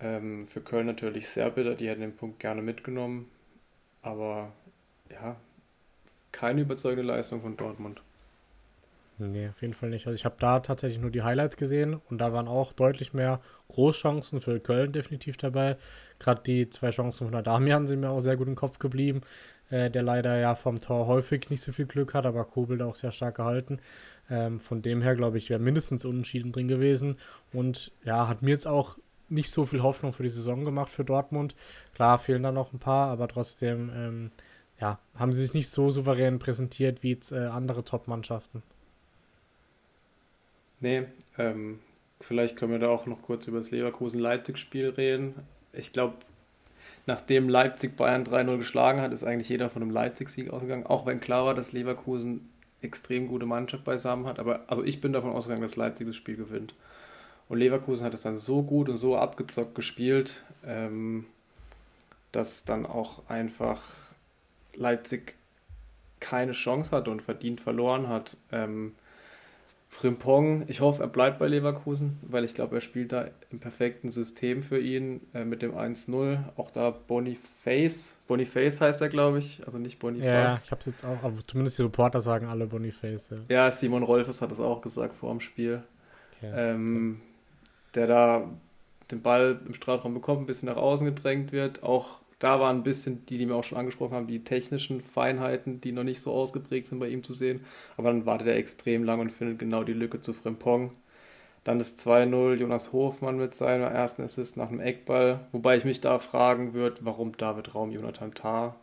[0.00, 3.30] Ähm, für Köln natürlich sehr bitter, die hätten den Punkt gerne mitgenommen.
[4.02, 4.52] Aber
[5.10, 5.36] ja,
[6.32, 8.02] keine überzeugende Leistung von Dortmund.
[9.18, 10.06] Nee, auf jeden Fall nicht.
[10.06, 13.40] Also ich habe da tatsächlich nur die Highlights gesehen und da waren auch deutlich mehr
[13.68, 15.78] Großchancen für Köln definitiv dabei.
[16.18, 19.22] Gerade die zwei Chancen von Adamian sind mir auch sehr gut im Kopf geblieben,
[19.70, 22.84] äh, der leider ja vom Tor häufig nicht so viel Glück hat, aber Kobel da
[22.86, 23.80] auch sehr stark gehalten.
[24.28, 27.16] Ähm, von dem her, glaube ich, wäre mindestens unentschieden drin gewesen
[27.52, 28.98] und ja, hat mir jetzt auch
[29.28, 31.54] nicht so viel Hoffnung für die Saison gemacht für Dortmund.
[31.94, 34.30] Klar, fehlen da noch ein paar, aber trotzdem, ähm,
[34.78, 38.62] ja, haben sie sich nicht so souverän präsentiert wie jetzt äh, andere Top-Mannschaften.
[40.80, 41.04] Nee,
[41.38, 41.80] ähm,
[42.20, 45.34] vielleicht können wir da auch noch kurz über das Leverkusen-Leipzig-Spiel reden.
[45.72, 46.14] Ich glaube,
[47.06, 51.20] nachdem Leipzig Bayern 3-0 geschlagen hat, ist eigentlich jeder von einem Leipzig-Sieg ausgegangen, auch wenn
[51.20, 52.48] klar war, dass Leverkusen
[52.82, 54.38] extrem gute Mannschaft beisammen hat.
[54.38, 56.74] Aber also ich bin davon ausgegangen, dass Leipzig das Spiel gewinnt.
[57.48, 61.26] Und Leverkusen hat es dann so gut und so abgezockt gespielt, ähm,
[62.32, 63.80] dass dann auch einfach
[64.74, 65.34] Leipzig
[66.20, 68.36] keine Chance hatte und verdient verloren hat.
[68.50, 68.94] Ähm,
[69.96, 74.10] Frimpong, ich hoffe, er bleibt bei Leverkusen, weil ich glaube, er spielt da im perfekten
[74.10, 76.38] System für ihn äh, mit dem 1-0.
[76.56, 80.26] Auch da Boniface, Boniface heißt er, glaube ich, also nicht Boniface.
[80.26, 83.30] Ja, ich habe es jetzt auch, aber zumindest die Reporter sagen alle Boniface.
[83.30, 85.82] Ja, ja Simon Rolfes hat es auch gesagt vor dem Spiel.
[86.36, 86.52] Okay.
[86.54, 87.94] Ähm, okay.
[87.94, 88.50] Der da
[89.10, 92.82] den Ball im Strafraum bekommt, ein bisschen nach außen gedrängt wird, auch da waren ein
[92.82, 96.32] bisschen die, die mir auch schon angesprochen haben, die technischen Feinheiten, die noch nicht so
[96.32, 97.64] ausgeprägt sind bei ihm zu sehen.
[97.96, 100.92] Aber dann wartet er extrem lang und findet genau die Lücke zu Frimpong.
[101.64, 105.40] Dann das 2-0, Jonas Hofmann mit seinem ersten Assist nach einem Eckball.
[105.52, 108.76] Wobei ich mich da fragen würde, warum David Raum Jonathan Tah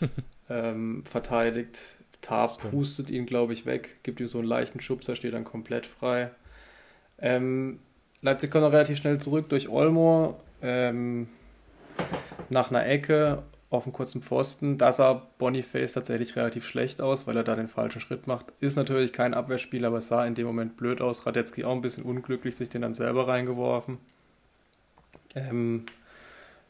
[0.50, 1.98] ähm, verteidigt.
[2.20, 5.86] Tah pustet ihn, glaube ich, weg, gibt ihm so einen leichten Schubser, steht dann komplett
[5.86, 6.32] frei.
[7.20, 7.78] Ähm,
[8.22, 10.40] Leipzig kommt auch relativ schnell zurück durch Olmo.
[10.60, 11.28] Ähm,
[12.50, 14.78] nach einer Ecke auf einem kurzen Pfosten.
[14.78, 18.46] Da sah Boniface tatsächlich relativ schlecht aus, weil er da den falschen Schritt macht.
[18.60, 21.26] Ist natürlich kein Abwehrspiel, aber es sah in dem Moment blöd aus.
[21.26, 23.98] Radetzky auch ein bisschen unglücklich, sich den dann selber reingeworfen.
[25.34, 25.84] Ähm,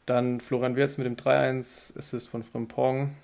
[0.05, 3.15] dann Florian Wirtz mit dem 3-1, Assist von Frimpong.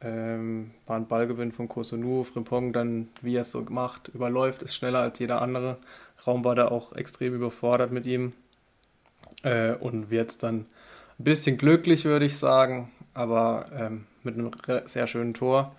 [0.00, 2.22] Ähm, war ein Ballgewinn von Kosunu.
[2.22, 5.76] Frimpong dann, wie er es so macht, überläuft, ist schneller als jeder andere.
[6.26, 8.32] Raum war da auch extrem überfordert mit ihm.
[9.42, 10.66] Äh, und Wirtz dann
[11.18, 14.50] ein bisschen glücklich, würde ich sagen, aber ähm, mit einem
[14.86, 15.74] sehr schönen Tor.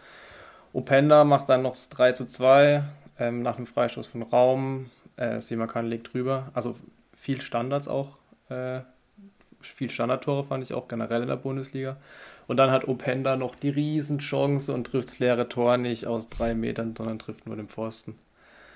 [0.73, 2.83] Openda macht dann noch das 3 zu 2
[3.19, 4.89] ähm, nach einem Freistoß von Raum.
[5.15, 6.49] Äh, Simakan legt drüber.
[6.53, 6.75] Also
[7.13, 8.17] viel Standards auch.
[8.49, 8.81] Äh,
[9.61, 11.97] viel Standardtore fand ich auch generell in der Bundesliga.
[12.47, 16.55] Und dann hat Openda noch die Riesenchance und trifft das leere Tor nicht aus drei
[16.55, 18.15] Metern, sondern trifft nur den Pfosten.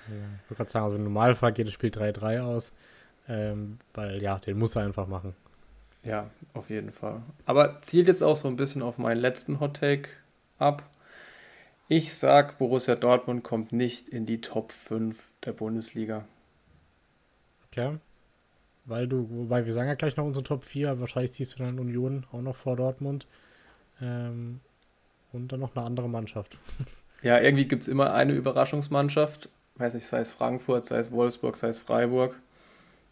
[0.08, 2.72] Ja, ich würde gerade sagen, also im Normalfall geht das Spiel 3-3 aus,
[3.28, 5.34] ähm, weil ja, den muss er einfach machen.
[6.04, 7.22] Ja, auf jeden Fall.
[7.46, 10.08] Aber zielt jetzt auch so ein bisschen auf meinen letzten Hot Take
[10.58, 10.88] ab.
[11.88, 16.24] Ich sag, Borussia Dortmund kommt nicht in die Top 5 der Bundesliga.
[17.66, 17.98] Okay.
[18.86, 21.62] Weil du, wobei wir sagen ja gleich noch unsere Top 4, aber wahrscheinlich ziehst du
[21.62, 23.26] dann Union auch noch vor Dortmund.
[24.00, 24.60] Ähm,
[25.32, 26.58] und dann noch eine andere Mannschaft.
[27.22, 29.48] Ja, irgendwie gibt es immer eine Überraschungsmannschaft.
[29.76, 32.38] Weiß nicht, sei es Frankfurt, sei es Wolfsburg, sei es Freiburg.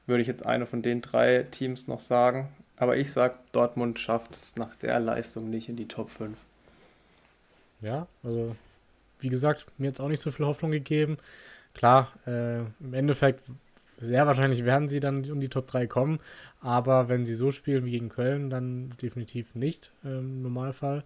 [0.06, 2.50] Würde ich jetzt eine von den drei Teams noch sagen.
[2.82, 6.36] Aber ich sag, Dortmund schafft es nach der Leistung nicht in die Top 5.
[7.80, 8.56] Ja, also
[9.20, 11.18] wie gesagt, mir jetzt auch nicht so viel Hoffnung gegeben.
[11.74, 13.44] Klar, äh, im Endeffekt
[13.98, 16.18] sehr wahrscheinlich werden sie dann um die Top 3 kommen,
[16.58, 21.04] aber wenn sie so spielen wie gegen Köln, dann definitiv nicht ähm, im Normalfall.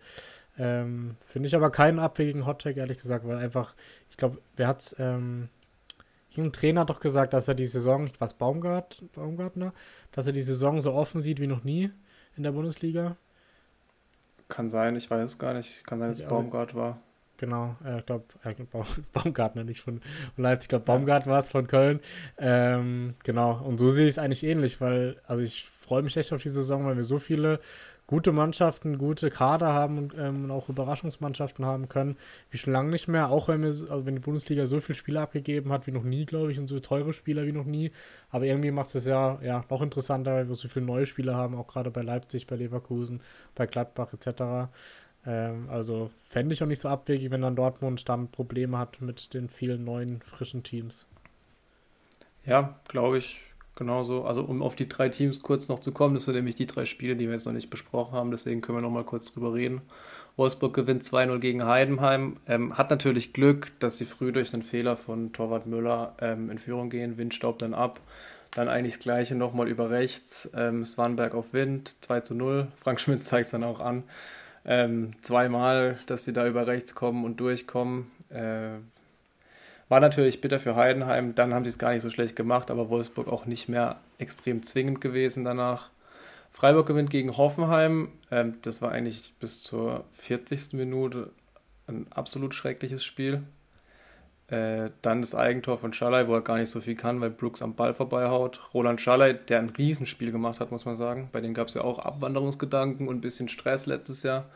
[0.56, 3.74] Ähm, Finde ich aber keinen abwegigen Hottag, ehrlich gesagt, weil einfach,
[4.08, 5.50] ich glaube, wer hat's, ähm,
[6.38, 9.72] ein Trainer hat doch gesagt, dass er die Saison, was Baumgart, Baumgartner,
[10.16, 11.92] dass er die Saison so offen sieht wie noch nie
[12.37, 13.16] in der Bundesliga.
[14.48, 15.87] Kann sein, ich weiß es gar nicht.
[15.87, 17.00] Kann sein, dass also, Baumgart war.
[17.37, 18.55] Genau, äh, ich glaube, äh,
[19.12, 20.00] Baumgartner nicht von,
[20.37, 22.00] Leipzig, ich glaube, Baumgart war es von Köln.
[22.38, 26.33] Ähm, genau, und so sehe ich es eigentlich ähnlich, weil, also ich freue mich echt
[26.33, 27.61] auf die Saison, weil wir so viele
[28.06, 32.16] gute Mannschaften, gute Kader haben und ähm, auch Überraschungsmannschaften haben können,
[32.50, 35.22] wie schon lange nicht mehr, auch wenn wir, also wenn die Bundesliga so viele Spieler
[35.22, 37.90] abgegeben hat wie noch nie, glaube ich, und so teure Spieler wie noch nie.
[38.30, 41.56] Aber irgendwie macht es ja, ja noch interessanter, weil wir so viele neue Spieler haben,
[41.56, 43.20] auch gerade bei Leipzig, bei Leverkusen,
[43.54, 44.70] bei Gladbach etc.
[45.26, 49.34] Ähm, also fände ich auch nicht so abwegig, wenn dann Dortmund damit Probleme hat mit
[49.34, 51.06] den vielen neuen, frischen Teams.
[52.44, 53.40] Ja, glaube ich,
[53.76, 56.64] Genauso, also um auf die drei Teams kurz noch zu kommen, das sind nämlich die
[56.64, 59.34] drei Spiele, die wir jetzt noch nicht besprochen haben, deswegen können wir noch mal kurz
[59.34, 59.82] drüber reden.
[60.36, 64.96] Wolfsburg gewinnt 2-0 gegen Heidenheim, ähm, hat natürlich Glück, dass sie früh durch einen Fehler
[64.96, 68.00] von Torwart Müller ähm, in Führung gehen, Wind staubt dann ab,
[68.52, 73.24] dann eigentlich das gleiche nochmal über rechts, ähm, Swanberg auf Wind, 2 0, Frank Schmidt
[73.24, 74.04] zeigt es dann auch an,
[74.64, 78.78] ähm, zweimal, dass sie da über rechts kommen und durchkommen, äh,
[79.88, 81.35] war natürlich bitter für Heidenheim.
[81.35, 84.62] Dann haben sie es gar nicht so schlecht gemacht, aber Wolfsburg auch nicht mehr extrem
[84.62, 85.90] zwingend gewesen danach.
[86.53, 88.09] Freiburg gewinnt gegen Hoffenheim.
[88.31, 90.72] Ähm, das war eigentlich bis zur 40.
[90.72, 91.31] Minute
[91.87, 93.42] ein absolut schreckliches Spiel.
[94.49, 97.62] Äh, dann das Eigentor von Schalay, wo er gar nicht so viel kann, weil Brooks
[97.62, 98.72] am Ball vorbeihaut.
[98.75, 101.29] Roland Schalay, der ein Riesenspiel gemacht hat, muss man sagen.
[101.33, 104.46] Bei dem gab es ja auch Abwanderungsgedanken und ein bisschen Stress letztes Jahr.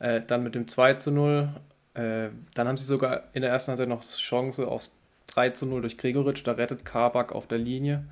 [0.00, 1.48] Äh, dann mit dem 2 zu 0
[1.98, 4.94] äh, dann haben sie sogar in der ersten Halbzeit noch Chance aufs
[5.28, 6.46] 3 zu 0 durch Gregoritsch.
[6.46, 8.04] Da rettet Kabak auf der Linie.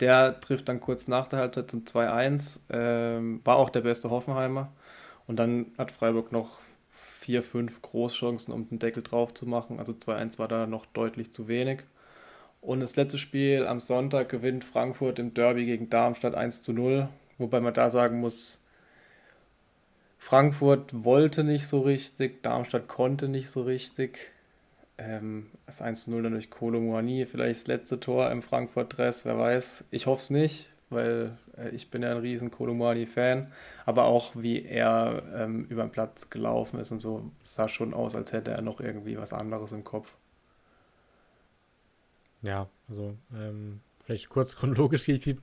[0.00, 2.60] Der trifft dann kurz nach der Halbzeit zum 2-1.
[2.70, 4.72] Ähm, war auch der beste Hoffenheimer.
[5.28, 6.58] Und dann hat Freiburg noch
[6.90, 9.78] vier, fünf Großchancen, um den Deckel drauf zu machen.
[9.78, 11.82] Also 2-1 war da noch deutlich zu wenig.
[12.60, 17.08] Und das letzte Spiel am Sonntag gewinnt Frankfurt im Derby gegen Darmstadt 1 zu 0.
[17.38, 18.64] Wobei man da sagen muss,
[20.18, 24.32] Frankfurt wollte nicht so richtig, Darmstadt konnte nicht so richtig.
[24.98, 29.24] Ähm, das 1 zu 0 dann durch Kolo Muani, vielleicht das letzte Tor im Frankfurt-Dress,
[29.24, 29.84] wer weiß.
[29.92, 33.52] Ich hoffe es nicht, weil äh, ich bin ja ein riesen Kolo Muani-Fan.
[33.86, 38.16] Aber auch wie er ähm, über den Platz gelaufen ist und so, sah schon aus,
[38.16, 40.16] als hätte er noch irgendwie was anderes im Kopf.
[42.42, 45.36] Ja, also ähm, vielleicht kurz chronologisch gehe ich die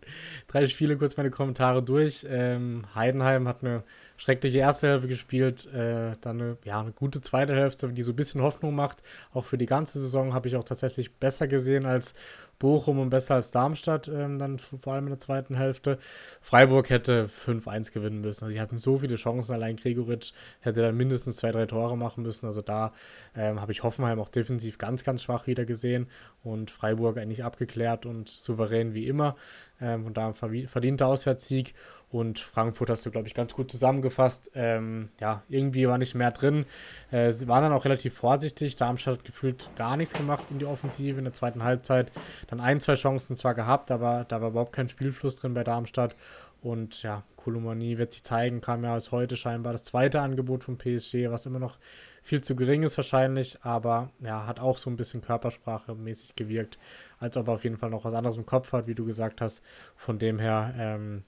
[0.47, 2.25] drei Spiele kurz meine Kommentare durch.
[2.27, 3.83] Ähm, Heidenheim hat eine
[4.17, 8.15] schreckliche erste Hälfte gespielt, äh, dann eine, ja, eine gute zweite Hälfte, die so ein
[8.15, 9.03] bisschen Hoffnung macht.
[9.33, 12.15] Auch für die ganze Saison habe ich auch tatsächlich besser gesehen als
[12.59, 15.97] Bochum und besser als Darmstadt, ähm, dann vor allem in der zweiten Hälfte.
[16.41, 18.45] Freiburg hätte 5-1 gewinnen müssen.
[18.45, 22.23] Also sie hatten so viele Chancen, allein Gregoritsch hätte dann mindestens zwei, drei Tore machen
[22.23, 22.45] müssen.
[22.45, 22.93] Also da
[23.35, 26.07] ähm, habe ich Hoffenheim auch defensiv ganz, ganz schwach wieder gesehen
[26.43, 29.35] und Freiburg eigentlich abgeklärt und souverän wie immer.
[29.81, 31.73] Ähm, und da ein verdienter Auswärtssieg.
[32.11, 34.51] Und Frankfurt hast du, glaube ich, ganz gut zusammengefasst.
[34.55, 36.65] Ähm, ja, irgendwie war nicht mehr drin.
[37.11, 38.75] Äh, sie waren dann auch relativ vorsichtig.
[38.75, 42.11] Darmstadt hat gefühlt gar nichts gemacht in die Offensive in der zweiten Halbzeit.
[42.47, 46.15] Dann ein, zwei Chancen zwar gehabt, aber da war überhaupt kein Spielfluss drin bei Darmstadt.
[46.61, 50.77] Und ja, Kolomani wird sich zeigen, kam ja als heute scheinbar das zweite Angebot vom
[50.77, 51.77] PSG, was immer noch
[52.23, 56.79] viel zu gering ist wahrscheinlich, aber ja, hat auch so ein bisschen Körpersprache mäßig gewirkt,
[57.19, 59.41] als ob er auf jeden Fall noch was anderes im Kopf hat, wie du gesagt
[59.41, 59.61] hast.
[59.95, 61.23] Von dem her, ähm,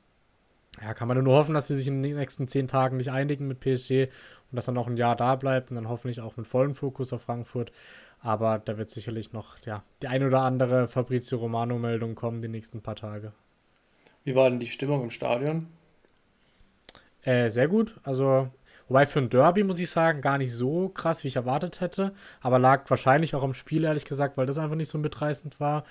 [0.81, 3.47] ja, kann man nur hoffen, dass sie sich in den nächsten zehn Tagen nicht einigen
[3.47, 4.09] mit PSG
[4.51, 7.13] und dass er noch ein Jahr da bleibt und dann hoffentlich auch mit vollem Fokus
[7.13, 7.71] auf Frankfurt.
[8.19, 12.81] Aber da wird sicherlich noch ja, die ein oder andere Fabrizio Romano-Meldung kommen die nächsten
[12.81, 13.33] paar Tage.
[14.23, 15.67] Wie war denn die Stimmung im Stadion?
[17.23, 17.99] Äh, sehr gut.
[18.03, 18.49] Also
[18.87, 22.13] Wobei für ein Derby, muss ich sagen, gar nicht so krass, wie ich erwartet hätte.
[22.41, 25.83] Aber lag wahrscheinlich auch am Spiel, ehrlich gesagt, weil das einfach nicht so mitreißend war.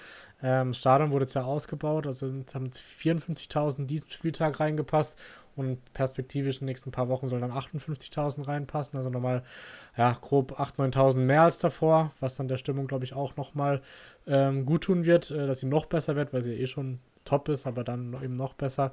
[0.42, 5.18] Ähm, das Stadion wurde jetzt ja ausgebaut, also haben 54.000 diesen Spieltag reingepasst
[5.56, 9.42] und perspektivisch in den nächsten paar Wochen sollen dann 58.000 reinpassen, also nochmal
[9.96, 13.80] ja, grob 8.000, 9.000 mehr als davor, was dann der Stimmung, glaube ich, auch nochmal
[14.26, 17.48] ähm, gut tun wird, äh, dass sie noch besser wird, weil sie eh schon top
[17.48, 18.92] ist, aber dann eben noch besser.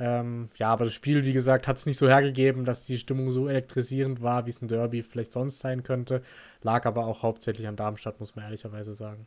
[0.00, 3.30] Ähm, ja, aber das Spiel, wie gesagt, hat es nicht so hergegeben, dass die Stimmung
[3.30, 6.22] so elektrisierend war, wie es ein Derby vielleicht sonst sein könnte.
[6.62, 9.26] Lag aber auch hauptsächlich an Darmstadt, muss man ehrlicherweise sagen.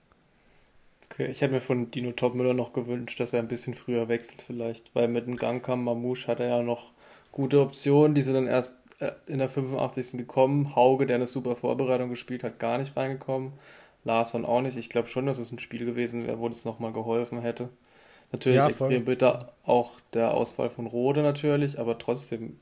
[1.09, 4.41] Okay, ich hätte mir von Dino Topmüller noch gewünscht, dass er ein bisschen früher wechselt
[4.41, 6.91] vielleicht, weil mit dem Gang kam Mamouche hat er ja noch
[7.31, 10.17] gute Optionen, die sind dann erst äh, in der 85.
[10.17, 10.75] gekommen.
[10.75, 13.53] Hauge, der eine super Vorbereitung gespielt hat, gar nicht reingekommen.
[14.03, 14.77] Larsson auch nicht.
[14.77, 17.69] Ich glaube schon, dass es ein Spiel gewesen wäre, wo das nochmal geholfen hätte.
[18.31, 22.59] Natürlich ja, extrem bitter auch der Ausfall von Rode natürlich, aber trotzdem,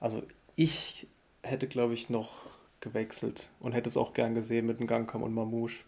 [0.00, 0.22] also
[0.56, 1.06] ich
[1.42, 2.32] hätte, glaube ich, noch
[2.80, 5.84] gewechselt und hätte es auch gern gesehen mit dem Gangkam und Mamouche.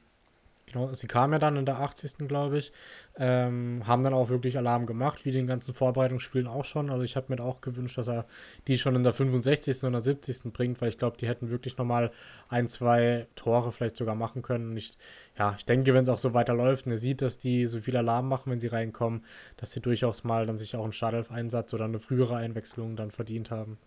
[0.72, 2.26] Genau, sie kam ja dann in der 80.
[2.26, 2.72] glaube ich,
[3.16, 6.90] ähm, haben dann auch wirklich Alarm gemacht, wie den ganzen Vorbereitungsspielen auch schon.
[6.90, 8.26] Also ich habe mir auch gewünscht, dass er
[8.66, 9.84] die schon in der 65.
[9.84, 10.52] oder 70.
[10.52, 12.10] bringt, weil ich glaube, die hätten wirklich nochmal
[12.48, 14.70] ein, zwei Tore vielleicht sogar machen können.
[14.70, 14.98] Und ich,
[15.38, 17.96] ja, ich denke, wenn es auch so weiterläuft und er sieht, dass die so viel
[17.96, 19.24] Alarm machen, wenn sie reinkommen,
[19.58, 23.52] dass sie durchaus mal dann sich auch einen Startelf-Einsatz oder eine frühere Einwechslung dann verdient
[23.52, 23.78] haben.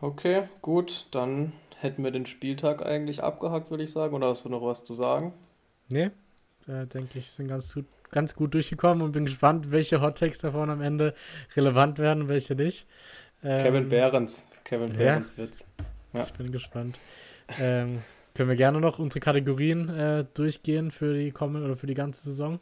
[0.00, 1.52] Okay, gut, dann
[1.84, 4.14] hätten wir den Spieltag eigentlich abgehakt, würde ich sagen.
[4.14, 5.32] Oder hast du noch was zu sagen?
[5.88, 6.10] Nee,
[6.66, 10.70] äh, denke ich, sind ganz gut, ganz gut durchgekommen und bin gespannt, welche Hottakes davon
[10.70, 11.14] am Ende
[11.54, 12.86] relevant werden und welche nicht.
[13.44, 14.46] Ähm, Kevin Behrens.
[14.64, 15.66] Kevin Behrens ja, Witz.
[16.12, 16.22] Ja.
[16.22, 16.98] Ich bin gespannt.
[17.60, 18.00] ähm,
[18.34, 22.24] können wir gerne noch unsere Kategorien äh, durchgehen für die kommende oder für die ganze
[22.24, 22.58] Saison?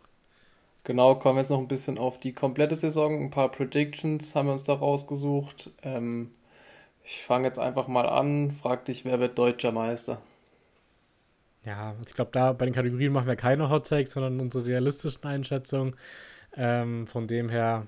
[0.85, 3.23] Genau, kommen wir jetzt noch ein bisschen auf die komplette Saison.
[3.23, 5.71] Ein paar Predictions haben wir uns da rausgesucht.
[5.83, 6.31] Ähm,
[7.05, 10.21] ich fange jetzt einfach mal an, frag dich, wer wird deutscher Meister?
[11.65, 15.23] Ja, ich glaube, da bei den Kategorien machen wir keine Hot Takes, sondern unsere realistischen
[15.25, 15.97] Einschätzungen.
[16.57, 17.87] Ähm, von dem her,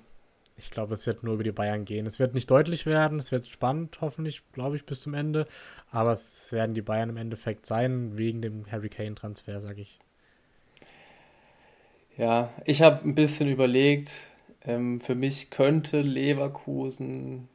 [0.57, 2.07] ich glaube, es wird nur über die Bayern gehen.
[2.07, 5.47] Es wird nicht deutlich werden, es wird spannend, hoffentlich, glaube ich, bis zum Ende.
[5.91, 9.99] Aber es werden die Bayern im Endeffekt sein, wegen dem Harry Kane-Transfer, sage ich.
[12.17, 14.31] Ja, ich habe ein bisschen überlegt.
[14.65, 17.49] Ähm, für mich könnte Leverkusen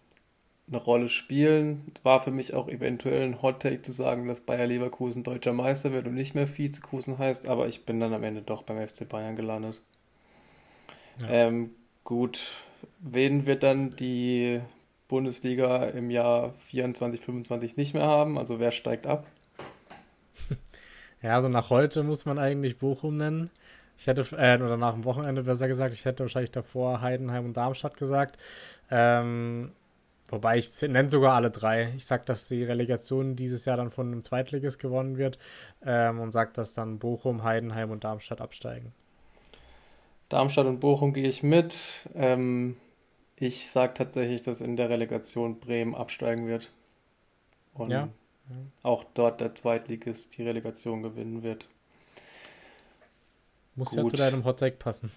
[0.70, 1.92] eine Rolle spielen.
[2.04, 5.92] War für mich auch eventuell ein Hot Take zu sagen, dass Bayer Leverkusen deutscher Meister
[5.92, 9.08] wird und nicht mehr Vizekusen heißt, aber ich bin dann am Ende doch beim FC
[9.08, 9.82] Bayern gelandet.
[11.20, 11.30] Ja.
[11.30, 11.72] Ähm,
[12.04, 12.52] gut,
[13.00, 14.62] wen wird dann die
[15.08, 18.38] Bundesliga im Jahr 24, 25 nicht mehr haben?
[18.38, 19.26] Also wer steigt ab?
[21.22, 23.50] Ja, also nach heute muss man eigentlich Bochum nennen.
[23.98, 27.58] Ich hätte, äh, oder nach dem Wochenende besser gesagt, ich hätte wahrscheinlich davor Heidenheim und
[27.58, 28.38] Darmstadt gesagt.
[28.90, 29.74] Ähm,
[30.32, 31.94] wobei ich nenne sogar alle drei.
[31.96, 35.38] Ich sage, dass die Relegation dieses Jahr dann von einem Zweitligist gewonnen wird
[35.86, 38.94] ähm, und sage, dass dann Bochum, Heidenheim und Darmstadt absteigen.
[40.30, 42.08] Darmstadt und Bochum gehe ich mit.
[42.14, 42.78] Ähm,
[43.36, 46.72] ich sage tatsächlich, dass in der Relegation Bremen absteigen wird.
[47.74, 48.10] Und ja.
[48.84, 51.70] auch dort der Zweitligist die Relegation gewinnen wird.
[53.76, 53.98] Muss Gut.
[53.98, 55.12] ja zu deinem Hottake passen.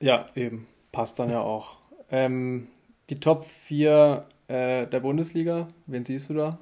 [0.00, 0.66] Ja, eben.
[0.90, 1.76] Passt dann ja auch.
[2.10, 2.66] Ähm,
[3.08, 6.58] die Top 4 äh, der Bundesliga, wen siehst du da?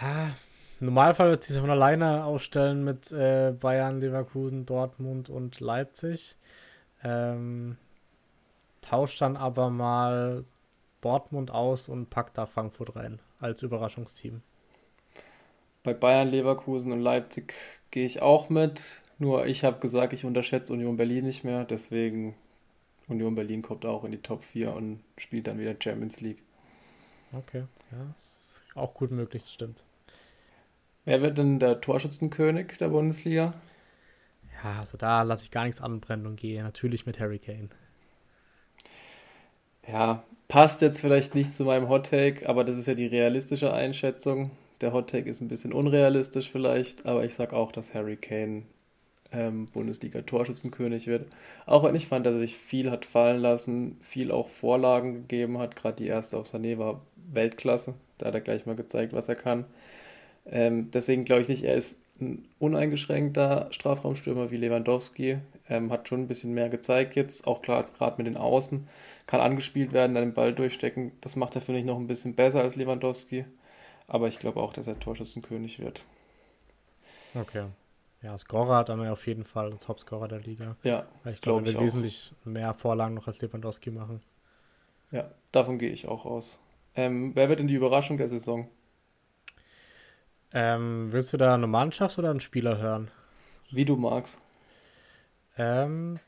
[0.00, 0.34] Ja,
[0.80, 6.36] im Normalfall wird sich von alleine aufstellen mit äh, Bayern, Leverkusen, Dortmund und Leipzig.
[7.02, 7.76] Ähm,
[8.80, 10.44] tauscht dann aber mal
[11.00, 14.42] Dortmund aus und packt da Frankfurt rein als Überraschungsteam.
[15.82, 17.54] Bei Bayern, Leverkusen und Leipzig
[17.90, 19.02] gehe ich auch mit.
[19.18, 21.64] Nur ich habe gesagt, ich unterschätze Union Berlin nicht mehr.
[21.64, 22.34] Deswegen
[23.08, 26.42] Union Berlin kommt auch in die Top 4 und spielt dann wieder Champions League.
[27.32, 29.82] Okay, ja, ist auch gut möglich, das stimmt.
[31.04, 33.54] Wer wird denn der Torschützenkönig der Bundesliga?
[34.62, 37.68] Ja, also da lasse ich gar nichts anbrennen und gehe natürlich mit Harry Kane.
[39.86, 43.74] Ja, passt jetzt vielleicht nicht zu meinem Hot Take, aber das ist ja die realistische
[43.74, 44.50] Einschätzung.
[44.80, 48.62] Der Hot Take ist ein bisschen unrealistisch vielleicht, aber ich sage auch, dass Harry Kane
[49.34, 51.26] ähm, Bundesliga-Torschützenkönig wird.
[51.66, 55.58] Auch wenn ich fand, dass er sich viel hat fallen lassen, viel auch Vorlagen gegeben
[55.58, 55.76] hat.
[55.76, 57.00] Gerade die erste auf Sané war
[57.32, 57.94] Weltklasse.
[58.18, 59.64] Da hat er gleich mal gezeigt, was er kann.
[60.46, 65.38] Ähm, deswegen glaube ich nicht, er ist ein uneingeschränkter Strafraumstürmer wie Lewandowski.
[65.68, 68.86] Ähm, hat schon ein bisschen mehr gezeigt jetzt, auch klar, gerade mit den Außen.
[69.26, 71.12] Kann angespielt werden, dann den Ball durchstecken.
[71.22, 73.46] Das macht er, finde ich, noch ein bisschen besser als Lewandowski.
[74.06, 76.04] Aber ich glaube auch, dass er Torschützenkönig wird.
[77.34, 77.64] Okay.
[78.24, 80.76] Ja, Scorer hat dann auf jeden Fall Topscorer der Liga.
[80.82, 84.22] Ja, ich glaube, er wird wesentlich mehr Vorlagen noch als Lewandowski machen.
[85.10, 86.58] Ja, davon gehe ich auch aus.
[86.96, 88.66] Ähm, wer wird denn die Überraschung der Saison?
[90.54, 93.10] Ähm, willst du da eine Mannschaft oder einen Spieler hören?
[93.70, 94.40] Wie du magst.
[95.58, 96.18] Ähm,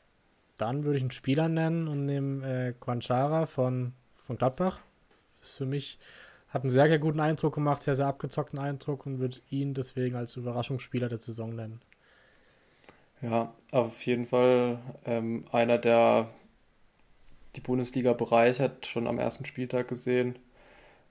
[0.57, 4.81] dann würde ich einen Spieler nennen und nehme äh, Quanchara von, von Gladbach.
[5.41, 5.97] Ist für mich,
[6.49, 10.15] hat einen sehr, sehr guten Eindruck gemacht, sehr, sehr abgezockten Eindruck und würde ihn deswegen
[10.15, 11.81] als Überraschungsspieler der Saison nennen.
[13.21, 16.29] Ja, auf jeden Fall ähm, einer, der
[17.55, 20.37] die Bundesliga bereichert, schon am ersten Spieltag gesehen.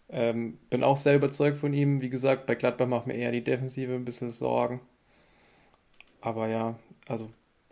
[0.08, 2.00] Ähm, bin auch sehr überzeugt von ihm.
[2.00, 4.80] Wie gesagt, bei Gladbach macht mir eher die Defensive ein bisschen Sorgen.
[6.20, 6.78] Aber ja,
[7.08, 7.30] also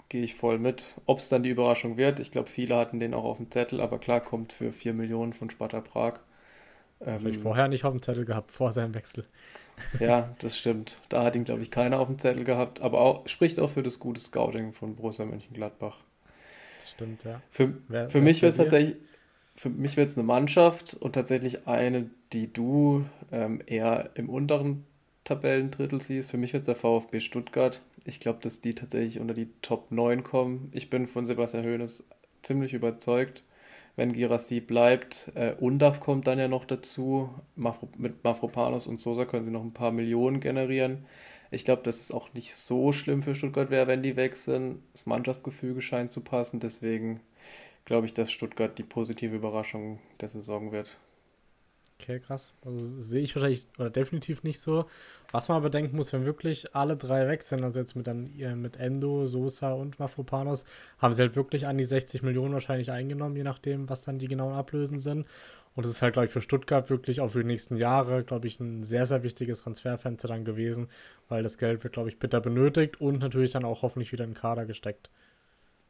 [0.08, 0.94] gehe ich voll mit.
[1.06, 3.80] Ob es dann die Überraschung wird, ich glaube, viele hatten den auch auf dem Zettel,
[3.80, 6.20] aber klar, kommt für 4 Millionen von Sparta Prag.
[7.00, 9.24] Ähm, Habe ich vorher nicht auf dem Zettel gehabt, vor seinem Wechsel.
[9.98, 11.00] Ja, das stimmt.
[11.08, 13.82] Da hat ihn, glaube ich, keiner auf dem Zettel gehabt, aber auch, spricht auch für
[13.82, 15.98] das gute Scouting von Borussia Mönchengladbach.
[16.76, 17.40] Das stimmt, ja.
[17.48, 18.96] Für, wer, für mich wird es tatsächlich,
[19.54, 24.84] für mich wird es eine Mannschaft und tatsächlich eine, die du ähm, eher im unteren
[25.24, 26.30] Tabellendrittel siehst.
[26.30, 27.82] Für mich wird es der VfB Stuttgart.
[28.04, 30.70] Ich glaube, dass die tatsächlich unter die Top 9 kommen.
[30.72, 32.04] Ich bin von Sebastian Hoeneß
[32.42, 33.42] ziemlich überzeugt.
[33.96, 37.30] Wenn Girassi bleibt, äh, Undaf kommt dann ja noch dazu.
[37.54, 41.06] Mafro, mit Mafropanos und Sosa können sie noch ein paar Millionen generieren.
[41.50, 44.82] Ich glaube, dass es auch nicht so schlimm für Stuttgart wäre, wenn die weg sind.
[44.92, 46.58] Das Mannschaftsgefüge scheint zu passen.
[46.58, 47.20] Deswegen
[47.84, 50.98] glaube ich, dass Stuttgart die positive Überraschung der Saison wird.
[52.00, 52.52] Okay, krass.
[52.64, 54.86] Also sehe ich wahrscheinlich oder definitiv nicht so.
[55.30, 58.30] Was man bedenken muss, wenn wirklich alle drei weg sind, also jetzt mit, dann,
[58.60, 60.64] mit Endo, Sosa und Mafropanos,
[60.98, 64.28] haben sie halt wirklich an die 60 Millionen wahrscheinlich eingenommen, je nachdem, was dann die
[64.28, 65.26] genauen Ablösen sind.
[65.76, 68.46] Und es ist halt, glaube ich, für Stuttgart wirklich auch für die nächsten Jahre, glaube
[68.48, 70.88] ich, ein sehr, sehr wichtiges Transferfenster dann gewesen,
[71.28, 74.30] weil das Geld wird, glaube ich, bitter benötigt und natürlich dann auch hoffentlich wieder in
[74.30, 75.10] den Kader gesteckt.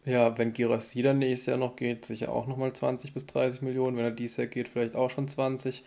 [0.05, 3.97] Ja, wenn Girassi dann nächstes Jahr noch geht, sicher auch nochmal 20 bis 30 Millionen.
[3.97, 5.83] Wenn er dieses Jahr geht, vielleicht auch schon 20.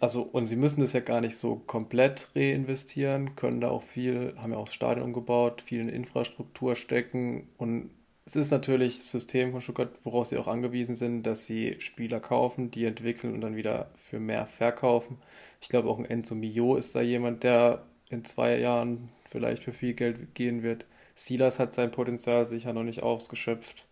[0.00, 4.34] Also, und sie müssen das ja gar nicht so komplett reinvestieren, können da auch viel,
[4.38, 7.48] haben ja auch das Stadion umgebaut, viel in Infrastruktur stecken.
[7.58, 7.90] Und
[8.24, 12.20] es ist natürlich das System von Stuttgart, worauf sie auch angewiesen sind, dass sie Spieler
[12.20, 15.18] kaufen, die entwickeln und dann wieder für mehr verkaufen.
[15.60, 19.72] Ich glaube, auch ein Enzo Mio ist da jemand, der in zwei Jahren vielleicht für
[19.72, 20.86] viel Geld gehen wird.
[21.14, 23.86] Silas hat sein Potenzial sicher noch nicht ausgeschöpft.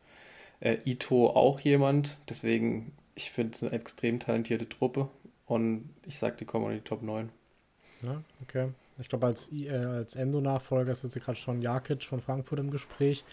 [0.61, 2.19] Äh, Ito auch jemand.
[2.29, 5.09] Deswegen, ich finde es eine extrem talentierte Truppe.
[5.47, 7.31] Und ich sage, die kommen in die Top 9.
[8.03, 8.69] Ja, okay.
[9.01, 13.25] Ich glaube, als, äh, als Endo-Nachfolger ist jetzt gerade schon Jakic von Frankfurt im Gespräch.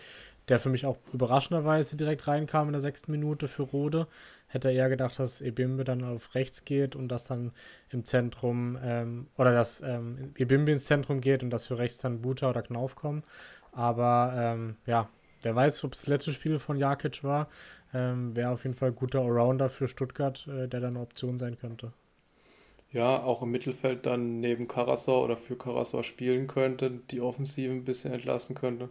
[0.47, 4.07] der für mich auch überraschenderweise direkt reinkam in der sechsten Minute für Rode.
[4.47, 7.51] Hätte eher gedacht, dass Ebimbe dann auf rechts geht und dass dann
[7.89, 12.21] im Zentrum, ähm, oder dass ähm, Ebimbe ins Zentrum geht und dass für rechts dann
[12.21, 13.23] Buta oder Knauf kommen.
[13.75, 15.09] Aber ähm, ja,
[15.41, 17.49] wer weiß, ob es das letzte Spiel von Jakic war.
[17.93, 21.37] Ähm, Wäre auf jeden Fall ein guter Allrounder für Stuttgart, äh, der dann eine Option
[21.37, 21.93] sein könnte.
[22.91, 27.83] Ja, auch im Mittelfeld dann neben Karasor oder für Karasor spielen könnte, die Offensive ein
[27.83, 28.89] bisschen entlasten könnte.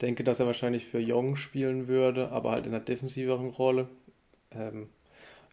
[0.00, 3.88] Denke, dass er wahrscheinlich für Jong spielen würde, aber halt in einer defensiveren Rolle.
[4.50, 4.88] Ähm,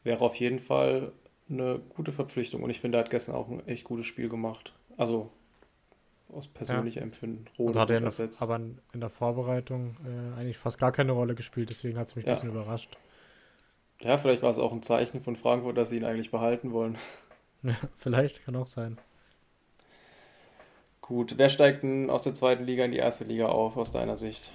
[0.03, 1.11] wäre auf jeden Fall
[1.49, 4.73] eine gute Verpflichtung und ich finde, er hat gestern auch ein echt gutes Spiel gemacht.
[4.97, 5.29] Also
[6.33, 7.05] aus persönlichem ja.
[7.05, 7.45] Empfinden.
[7.57, 11.69] Rode hat er der, aber in der Vorbereitung äh, eigentlich fast gar keine Rolle gespielt,
[11.69, 12.31] deswegen hat es mich ja.
[12.31, 12.97] ein bisschen überrascht.
[13.99, 16.97] Ja, vielleicht war es auch ein Zeichen von Frankfurt, dass sie ihn eigentlich behalten wollen.
[17.63, 18.97] Ja, vielleicht, kann auch sein.
[20.99, 24.17] Gut, wer steigt denn aus der zweiten Liga in die erste Liga auf, aus deiner
[24.17, 24.51] Sicht?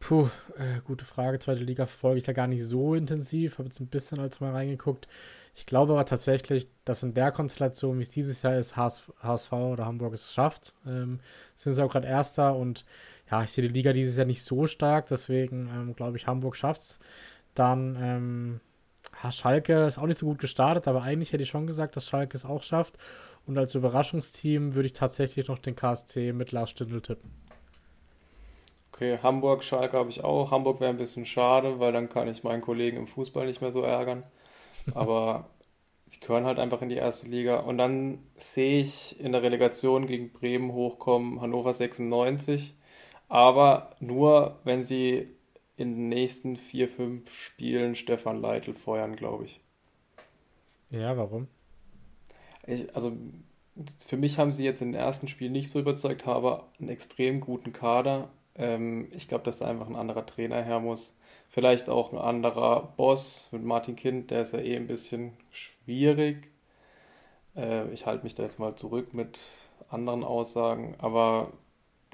[0.00, 0.28] Puh,
[0.58, 1.38] äh, gute Frage.
[1.38, 3.58] Zweite Liga verfolge ich da gar nicht so intensiv.
[3.58, 5.08] Habe jetzt ein bisschen als mal reingeguckt.
[5.56, 9.86] Ich glaube aber tatsächlich, dass in der Konstellation, wie es dieses Jahr ist, HSV oder
[9.86, 10.74] Hamburg es schafft.
[10.86, 11.20] Ähm,
[11.54, 12.84] sind sie auch gerade Erster und
[13.30, 15.06] ja, ich sehe die Liga dieses Jahr nicht so stark.
[15.06, 16.98] Deswegen ähm, glaube ich, Hamburg schafft es.
[17.54, 18.60] Dann ähm,
[19.30, 22.36] Schalke ist auch nicht so gut gestartet, aber eigentlich hätte ich schon gesagt, dass Schalke
[22.36, 22.98] es auch schafft.
[23.46, 27.30] Und als Überraschungsteam würde ich tatsächlich noch den KSC mit Lars Stindl tippen.
[28.92, 30.50] Okay, Hamburg, Schalke habe ich auch.
[30.50, 33.70] Hamburg wäre ein bisschen schade, weil dann kann ich meinen Kollegen im Fußball nicht mehr
[33.70, 34.22] so ärgern.
[34.94, 35.50] Aber
[36.06, 37.58] sie gehören halt einfach in die erste Liga.
[37.60, 42.74] Und dann sehe ich in der Relegation gegen Bremen hochkommen Hannover 96.
[43.28, 45.28] Aber nur, wenn sie
[45.76, 49.60] in den nächsten vier, fünf Spielen Stefan Leitl feuern, glaube ich.
[50.90, 51.48] Ja, warum?
[52.66, 53.12] Ich, also
[53.98, 57.40] für mich haben sie jetzt in den ersten Spielen nicht so überzeugt, aber einen extrem
[57.40, 58.30] guten Kader.
[58.54, 61.18] Ähm, ich glaube, dass da einfach ein anderer Trainer her muss.
[61.56, 66.50] Vielleicht auch ein anderer Boss mit Martin Kind, der ist ja eh ein bisschen schwierig.
[67.56, 69.40] Äh, ich halte mich da jetzt mal zurück mit
[69.88, 71.54] anderen Aussagen, aber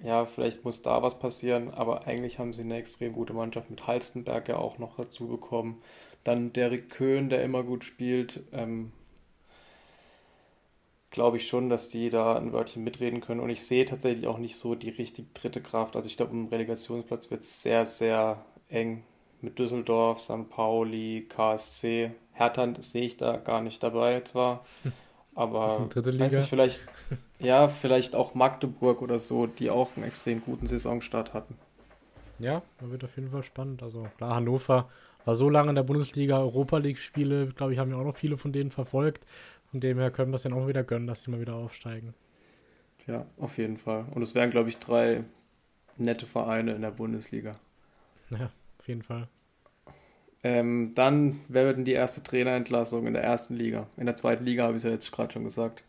[0.01, 3.85] ja, vielleicht muss da was passieren, aber eigentlich haben sie eine extrem gute Mannschaft mit
[3.85, 5.83] Halstenberg ja auch noch dazu bekommen.
[6.23, 8.45] Dann Derek Köhn, der immer gut spielt.
[8.53, 8.93] Ähm,
[11.11, 13.41] glaube ich schon, dass die da ein Wörtchen mitreden können.
[13.41, 15.97] Und ich sehe tatsächlich auch nicht so die richtig dritte Kraft.
[15.97, 19.03] Also ich glaube, im Relegationsplatz wird es sehr, sehr eng
[19.43, 20.49] mit Düsseldorf, St.
[20.49, 22.13] Pauli, KSC.
[22.33, 24.65] Hertha sehe ich da gar nicht dabei zwar.
[25.35, 26.27] Aber dritte Liga.
[26.27, 26.83] Weiß nicht, vielleicht,
[27.39, 31.57] ja, vielleicht auch Magdeburg oder so, die auch einen extrem guten Saisonstart hatten.
[32.39, 33.83] Ja, wird auf jeden Fall spannend.
[33.83, 34.89] Also klar, Hannover
[35.25, 38.37] war so lange in der Bundesliga, Europa League-Spiele, glaube ich, haben ja auch noch viele
[38.37, 39.27] von denen verfolgt.
[39.71, 42.15] Von dem her können wir es dann auch wieder gönnen, dass sie mal wieder aufsteigen.
[43.07, 44.05] Ja, auf jeden Fall.
[44.15, 45.25] Und es wären, glaube ich, drei
[45.97, 47.53] nette Vereine in der Bundesliga.
[48.31, 48.51] Ja,
[48.83, 49.29] auf jeden Fall.
[50.45, 53.87] Ähm, dann, wer wird denn die erste Trainerentlassung in der ersten Liga?
[53.97, 55.85] In der zweiten Liga habe ich es ja jetzt gerade schon gesagt.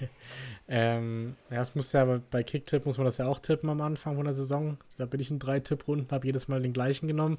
[0.68, 4.14] ähm, ja, es muss ja bei Kicktipp muss man das ja auch tippen am Anfang
[4.14, 4.78] von der Saison.
[4.96, 7.38] Da bin ich in drei Tipprunden, habe jedes Mal den gleichen genommen.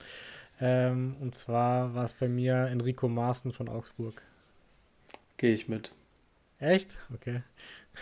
[0.60, 4.22] Ähm, und zwar war es bei mir Enrico Maaßen von Augsburg.
[5.38, 5.93] Gehe ich mit.
[6.60, 6.97] Echt?
[7.14, 7.43] Okay.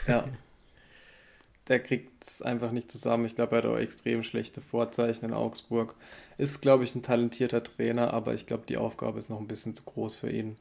[0.08, 0.28] Ja.
[1.68, 3.26] Der kriegt es einfach nicht zusammen.
[3.26, 5.95] Ich glaube, er hat auch extrem schlechte Vorzeichen in Augsburg.
[6.38, 9.73] Ist, glaube ich, ein talentierter Trainer, aber ich glaube, die Aufgabe ist noch ein bisschen
[9.75, 10.57] zu groß für ihn.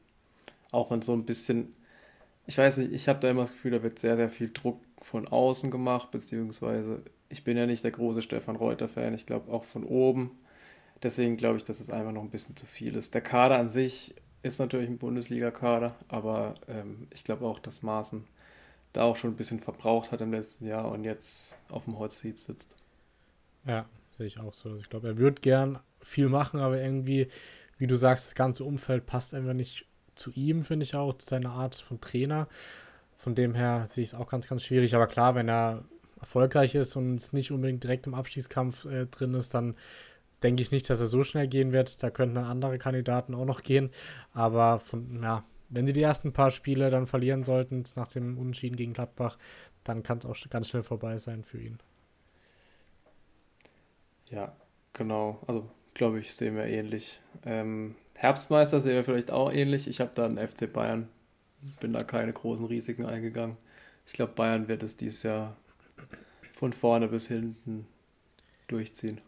[0.71, 1.73] Auch wenn so ein bisschen,
[2.47, 4.79] ich weiß nicht, ich habe da immer das Gefühl, da wird sehr, sehr viel Druck
[5.01, 9.63] von außen gemacht, beziehungsweise ich bin ja nicht der große Stefan Reuter-Fan, ich glaube auch
[9.63, 10.31] von oben.
[11.03, 13.13] Deswegen glaube ich, dass es einfach noch ein bisschen zu viel ist.
[13.13, 18.25] Der Kader an sich ist natürlich ein Bundesliga-Kader, aber ähm, ich glaube auch, dass Maaßen
[18.93, 22.37] da auch schon ein bisschen verbraucht hat im letzten Jahr und jetzt auf dem Holzseat
[22.37, 22.77] sitzt.
[23.65, 23.85] Ja,
[24.17, 24.77] sehe ich auch so.
[24.77, 27.27] Ich glaube, er würde gern viel machen, aber irgendwie,
[27.77, 31.27] wie du sagst, das ganze Umfeld passt einfach nicht zu ihm, finde ich auch, zu
[31.27, 32.47] seiner Art von Trainer.
[33.17, 34.95] Von dem her sehe ich es auch ganz, ganz schwierig.
[34.95, 35.83] Aber klar, wenn er
[36.19, 39.75] erfolgreich ist und es nicht unbedingt direkt im Abstiegskampf äh, drin ist, dann
[40.43, 42.01] denke ich nicht, dass er so schnell gehen wird.
[42.03, 43.89] Da könnten dann andere Kandidaten auch noch gehen.
[44.31, 48.75] Aber von, ja, wenn sie die ersten paar Spiele dann verlieren sollten, nach dem Unentschieden
[48.75, 49.37] gegen Gladbach,
[49.83, 51.79] dann kann es auch ganz schnell vorbei sein für ihn.
[54.29, 54.55] Ja,
[54.93, 55.41] genau.
[55.47, 57.21] Also, glaube ich, sehen wir ähnlich.
[57.45, 59.87] Ähm, Herbstmeister sehen wir vielleicht auch ähnlich.
[59.87, 61.09] Ich habe da einen FC Bayern.
[61.79, 63.57] Bin da keine großen Risiken eingegangen.
[64.05, 65.55] Ich glaube, Bayern wird es dieses Jahr
[66.53, 67.87] von vorne bis hinten
[68.67, 69.19] durchziehen.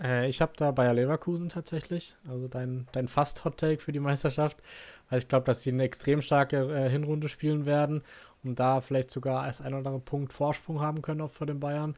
[0.00, 4.00] Äh, ich habe da Bayer Leverkusen tatsächlich, also dein, dein fast Hot Take für die
[4.00, 4.62] Meisterschaft.
[5.10, 8.02] weil ich glaube, dass sie eine extrem starke äh, Hinrunde spielen werden
[8.42, 11.60] und da vielleicht sogar als ein oder andere Punkt Vorsprung haben können auch vor den
[11.60, 11.94] Bayern.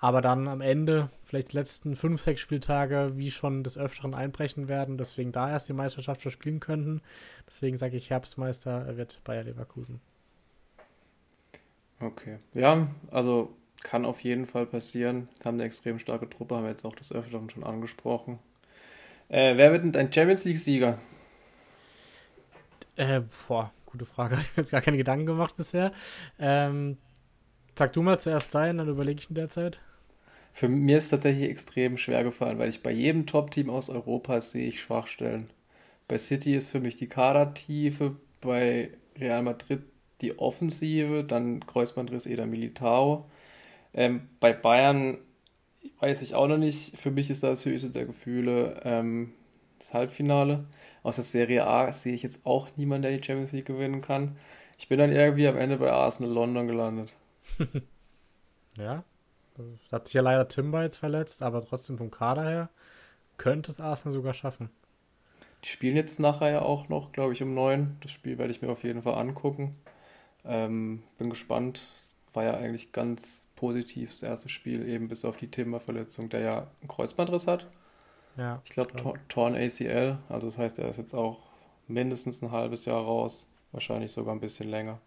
[0.00, 4.66] Aber dann am Ende, vielleicht die letzten fünf, sechs Spieltage, wie schon des Öfteren einbrechen
[4.66, 7.02] werden, deswegen da erst die Meisterschaft verspielen könnten.
[7.46, 10.00] Deswegen sage ich, Herbstmeister wird Bayer Leverkusen.
[12.00, 12.38] Okay.
[12.54, 15.28] Ja, also kann auf jeden Fall passieren.
[15.44, 18.38] Haben eine extrem starke Truppe, haben wir jetzt auch des Öfteren schon angesprochen.
[19.28, 20.98] Äh, wer wird denn dein Champions League-Sieger?
[22.96, 24.36] Äh, boah, gute Frage.
[24.36, 25.92] Habe ich mir jetzt gar keine Gedanken gemacht bisher.
[26.38, 26.96] Ähm,
[27.78, 29.78] sag du mal zuerst deinen, dann überlege ich in der Zeit.
[30.52, 34.40] Für mir ist es tatsächlich extrem schwer gefallen, weil ich bei jedem Top-Team aus Europa
[34.40, 35.48] sehe ich Schwachstellen.
[36.08, 39.82] Bei City ist für mich die Kadertiefe, bei Real Madrid
[40.20, 43.30] die Offensive, dann Kreuzbandriss Eder Militao.
[43.94, 45.18] Ähm, bei Bayern
[46.00, 46.98] weiß ich auch noch nicht.
[46.98, 49.32] Für mich ist das höchste der Gefühle ähm,
[49.78, 50.66] das Halbfinale.
[51.02, 54.36] Aus der Serie A sehe ich jetzt auch niemanden, der die Champions League gewinnen kann.
[54.78, 57.14] Ich bin dann irgendwie am Ende bei Arsenal London gelandet.
[58.76, 59.04] ja,
[59.92, 62.68] hat sich ja leider Timber jetzt verletzt, aber trotzdem vom Kader her
[63.36, 64.70] könnte es Arsenal sogar schaffen.
[65.64, 67.96] Die spielen jetzt nachher ja auch noch, glaube ich, um neun.
[68.00, 69.76] Das Spiel werde ich mir auf jeden Fall angucken.
[70.44, 71.88] Ähm, bin gespannt.
[72.32, 76.58] War ja eigentlich ganz positiv das erste Spiel, eben bis auf die Timber-Verletzung, der ja
[76.80, 77.66] einen Kreuzbandriss hat.
[78.36, 78.62] Ja.
[78.64, 79.18] Ich glaube, glaub.
[79.28, 80.18] Torn ACL.
[80.28, 81.40] Also das heißt, er ist jetzt auch
[81.88, 83.48] mindestens ein halbes Jahr raus.
[83.72, 85.00] Wahrscheinlich sogar ein bisschen länger.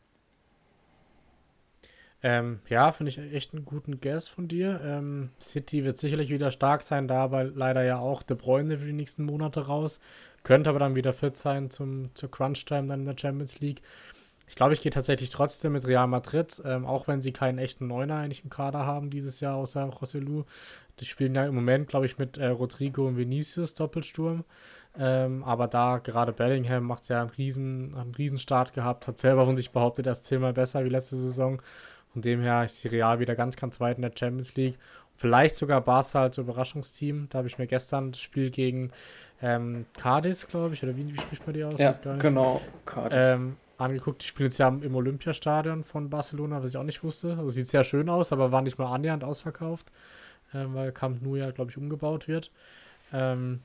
[2.25, 4.79] Ähm, ja, finde ich echt einen guten Guess von dir.
[4.81, 8.85] Ähm, City wird sicherlich wieder stark sein, da aber leider ja auch De Bruyne für
[8.85, 9.99] die nächsten Monate raus.
[10.43, 13.81] Könnte aber dann wieder fit sein zum, zur Crunch-Time dann in der Champions League.
[14.47, 17.87] Ich glaube, ich gehe tatsächlich trotzdem mit Real Madrid, ähm, auch wenn sie keinen echten
[17.87, 20.43] Neuner eigentlich im Kader haben dieses Jahr, außer Joselu.
[20.99, 24.45] Die spielen ja im Moment, glaube ich, mit äh, Rodrigo und Vinicius Doppelsturm.
[24.97, 28.37] Ähm, aber da gerade Bellingham macht ja einen riesen, einen riesen
[28.73, 31.61] gehabt, hat selber von sich behauptet, er ist zehnmal besser wie letzte Saison.
[32.13, 34.77] Von dem her ist die Real wieder ganz, ganz weit in der Champions League.
[35.15, 37.27] Vielleicht sogar Barca als Überraschungsteam.
[37.29, 38.91] Da habe ich mir gestern das Spiel gegen
[39.41, 41.79] ähm, Cadiz, glaube ich, oder wie, wie, spricht man die aus?
[41.79, 43.17] Ja, genau, Cadiz.
[43.19, 44.21] Ähm, angeguckt.
[44.21, 47.31] Die spielen jetzt ja im Olympiastadion von Barcelona, was ich auch nicht wusste.
[47.31, 49.91] Also sieht sehr schön aus, aber war nicht mal annähernd ausverkauft,
[50.53, 52.51] ähm, weil Camp Nou ja, glaube ich, umgebaut wird.
[53.11, 53.61] Ähm,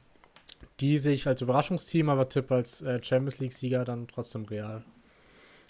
[0.80, 4.84] die sehe ich als Überraschungsteam, aber Tipp als äh, Champions League-Sieger dann trotzdem real.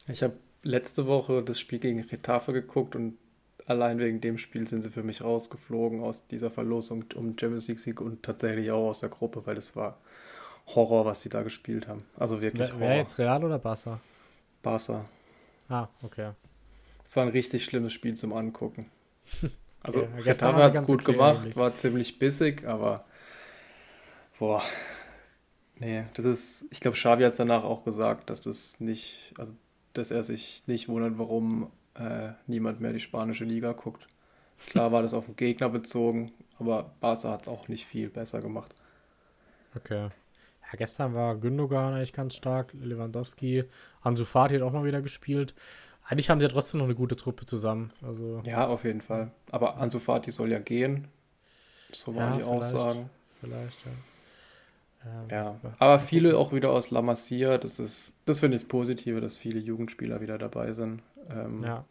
[0.07, 0.35] Ich habe
[0.68, 3.16] letzte Woche das Spiel gegen Retafe geguckt und
[3.66, 7.80] allein wegen dem Spiel sind sie für mich rausgeflogen aus dieser Verlosung um Champions League
[7.80, 9.98] Sieg und tatsächlich auch aus der Gruppe, weil das war
[10.66, 12.04] Horror, was sie da gespielt haben.
[12.16, 12.80] Also wirklich Horror.
[12.80, 14.00] Wer jetzt Real oder Barca?
[14.62, 15.06] Barca.
[15.68, 16.32] Ah, okay.
[17.04, 18.86] Es war ein richtig schlimmes Spiel zum Angucken.
[19.80, 21.56] Also okay, Retafe hat es gut okay gemacht, eigentlich.
[21.56, 23.04] war ziemlich bissig, aber
[24.40, 24.60] boah,
[25.76, 29.54] nee, das ist, ich glaube, Xavi hat es danach auch gesagt, dass das nicht, also
[29.99, 34.07] dass er sich nicht wundert, warum äh, niemand mehr die spanische Liga guckt.
[34.68, 38.40] Klar war das auf den Gegner bezogen, aber Barca hat es auch nicht viel besser
[38.40, 38.74] gemacht.
[39.76, 40.09] Okay.
[40.70, 43.64] Ja, gestern war Gündogan eigentlich ganz stark, Lewandowski,
[44.03, 45.55] Ansu Fati hat auch mal wieder gespielt.
[46.05, 47.92] Eigentlich haben sie ja trotzdem noch eine gute Truppe zusammen.
[48.03, 49.30] Also, ja, auf jeden Fall.
[49.51, 51.09] Aber Ansu Fati soll ja gehen.
[51.92, 53.11] So waren ja, die Aussagen.
[53.40, 53.92] Vielleicht, ja.
[55.09, 57.59] Ähm, ja, aber viele auch wieder aus La Masia.
[57.59, 61.02] Das ist, das finde ich das Positive, dass viele Jugendspieler wieder dabei sind.
[61.30, 61.84] Ähm, ja.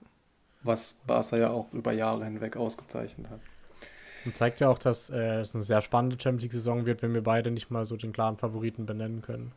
[0.63, 3.39] Was Barca ja auch über Jahre hinweg ausgezeichnet hat.
[4.25, 7.23] Und zeigt ja auch, dass äh, es eine sehr spannende Champions League-Saison wird, wenn wir
[7.23, 9.53] beide nicht mal so den klaren Favoriten benennen können.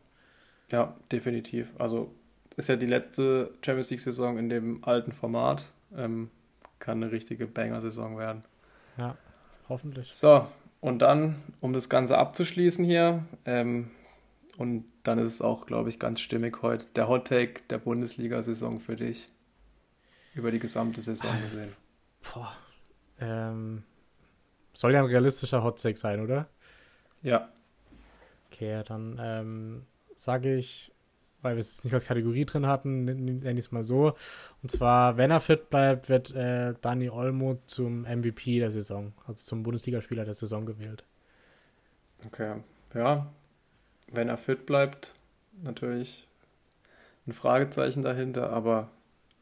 [0.70, 1.72] Ja, definitiv.
[1.78, 2.14] Also
[2.56, 5.64] ist ja die letzte Champions League-Saison in dem alten Format.
[5.96, 6.30] Ähm,
[6.78, 8.42] kann eine richtige Banger-Saison werden.
[8.96, 9.16] Ja,
[9.68, 10.14] hoffentlich.
[10.14, 10.46] So,
[10.80, 13.90] und dann, um das Ganze abzuschließen hier, ähm,
[14.56, 18.78] und dann ist es auch, glaube ich, ganz stimmig heute, der Hot Take der Bundesliga-Saison
[18.78, 19.28] für dich.
[20.34, 21.72] Über die gesamte Saison gesehen.
[22.22, 22.54] Boah.
[23.20, 23.84] Ähm,
[24.72, 26.48] soll ja ein realistischer Hot Take sein, oder?
[27.22, 27.48] Ja.
[28.50, 30.92] Okay, dann ähm, sage ich
[31.42, 34.14] weil wir es nicht als Kategorie drin hatten, nenne ich es mal so.
[34.62, 39.44] Und zwar, wenn er fit bleibt, wird äh, Dani Olmo zum MVP der Saison, also
[39.44, 41.04] zum Bundesligaspieler der Saison gewählt.
[42.26, 42.56] Okay,
[42.94, 43.26] ja.
[44.12, 45.14] Wenn er fit bleibt,
[45.62, 46.26] natürlich
[47.26, 48.90] ein Fragezeichen dahinter, aber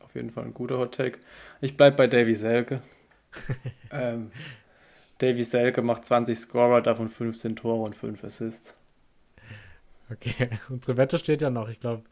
[0.00, 1.18] auf jeden Fall ein guter Hot Take.
[1.60, 2.82] Ich bleibe bei Davy Selke.
[3.92, 4.30] ähm,
[5.18, 8.78] Davy Selke macht 20 Scorer, davon 15 Tore und 5 Assists.
[10.10, 11.68] Okay, unsere Wette steht ja noch.
[11.68, 12.04] Ich glaube,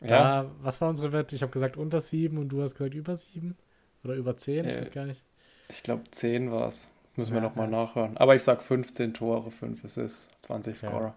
[0.00, 0.50] ja.
[0.60, 1.34] was war unsere Wette?
[1.34, 3.56] Ich habe gesagt unter sieben und du hast gesagt über sieben
[4.04, 4.64] oder über zehn.
[4.64, 5.22] Äh, ich weiß gar nicht.
[5.68, 6.90] Ich glaube, zehn war es.
[7.16, 7.84] Müssen ja, wir nochmal ja.
[7.84, 8.16] nachhören.
[8.16, 11.14] Aber ich sage 15 Tore, 5 Assists, 20 Scorer.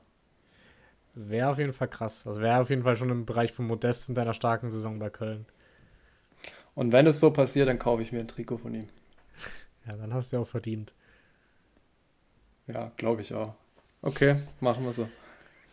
[1.13, 2.26] wäre auf jeden Fall krass.
[2.28, 5.09] Also wäre auf jeden Fall schon im Bereich von Modest in deiner starken Saison bei
[5.09, 5.45] Köln.
[6.76, 8.88] Und wenn es so passiert, dann kaufe ich mir ein Trikot von ihm.
[9.86, 10.93] Ja, dann hast du ja auch verdient.
[12.67, 13.53] Ja, glaube ich auch.
[14.01, 15.09] Okay, machen wir so.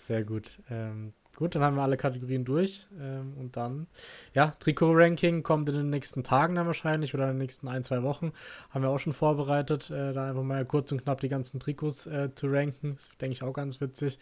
[0.07, 0.59] Sehr gut.
[0.71, 2.87] Ähm, gut, dann haben wir alle Kategorien durch.
[2.99, 3.87] Ähm, und dann,
[4.33, 8.03] ja, Trikot-Ranking kommt in den nächsten Tagen dann wahrscheinlich oder in den nächsten ein, zwei
[8.03, 8.33] Wochen.
[8.71, 12.07] Haben wir auch schon vorbereitet, äh, da einfach mal kurz und knapp die ganzen Trikots
[12.07, 12.95] äh, zu ranken.
[12.95, 14.19] Das denke ich auch ganz witzig.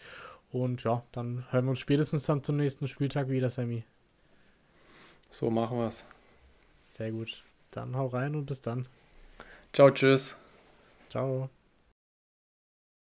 [0.51, 3.83] Und ja, dann hören wir uns spätestens dann zum nächsten Spieltag wieder, Sammy.
[5.29, 6.05] So machen wir es.
[6.81, 7.43] Sehr gut.
[7.71, 8.87] Dann hau rein und bis dann.
[9.71, 10.35] Ciao, tschüss.
[11.09, 11.49] Ciao.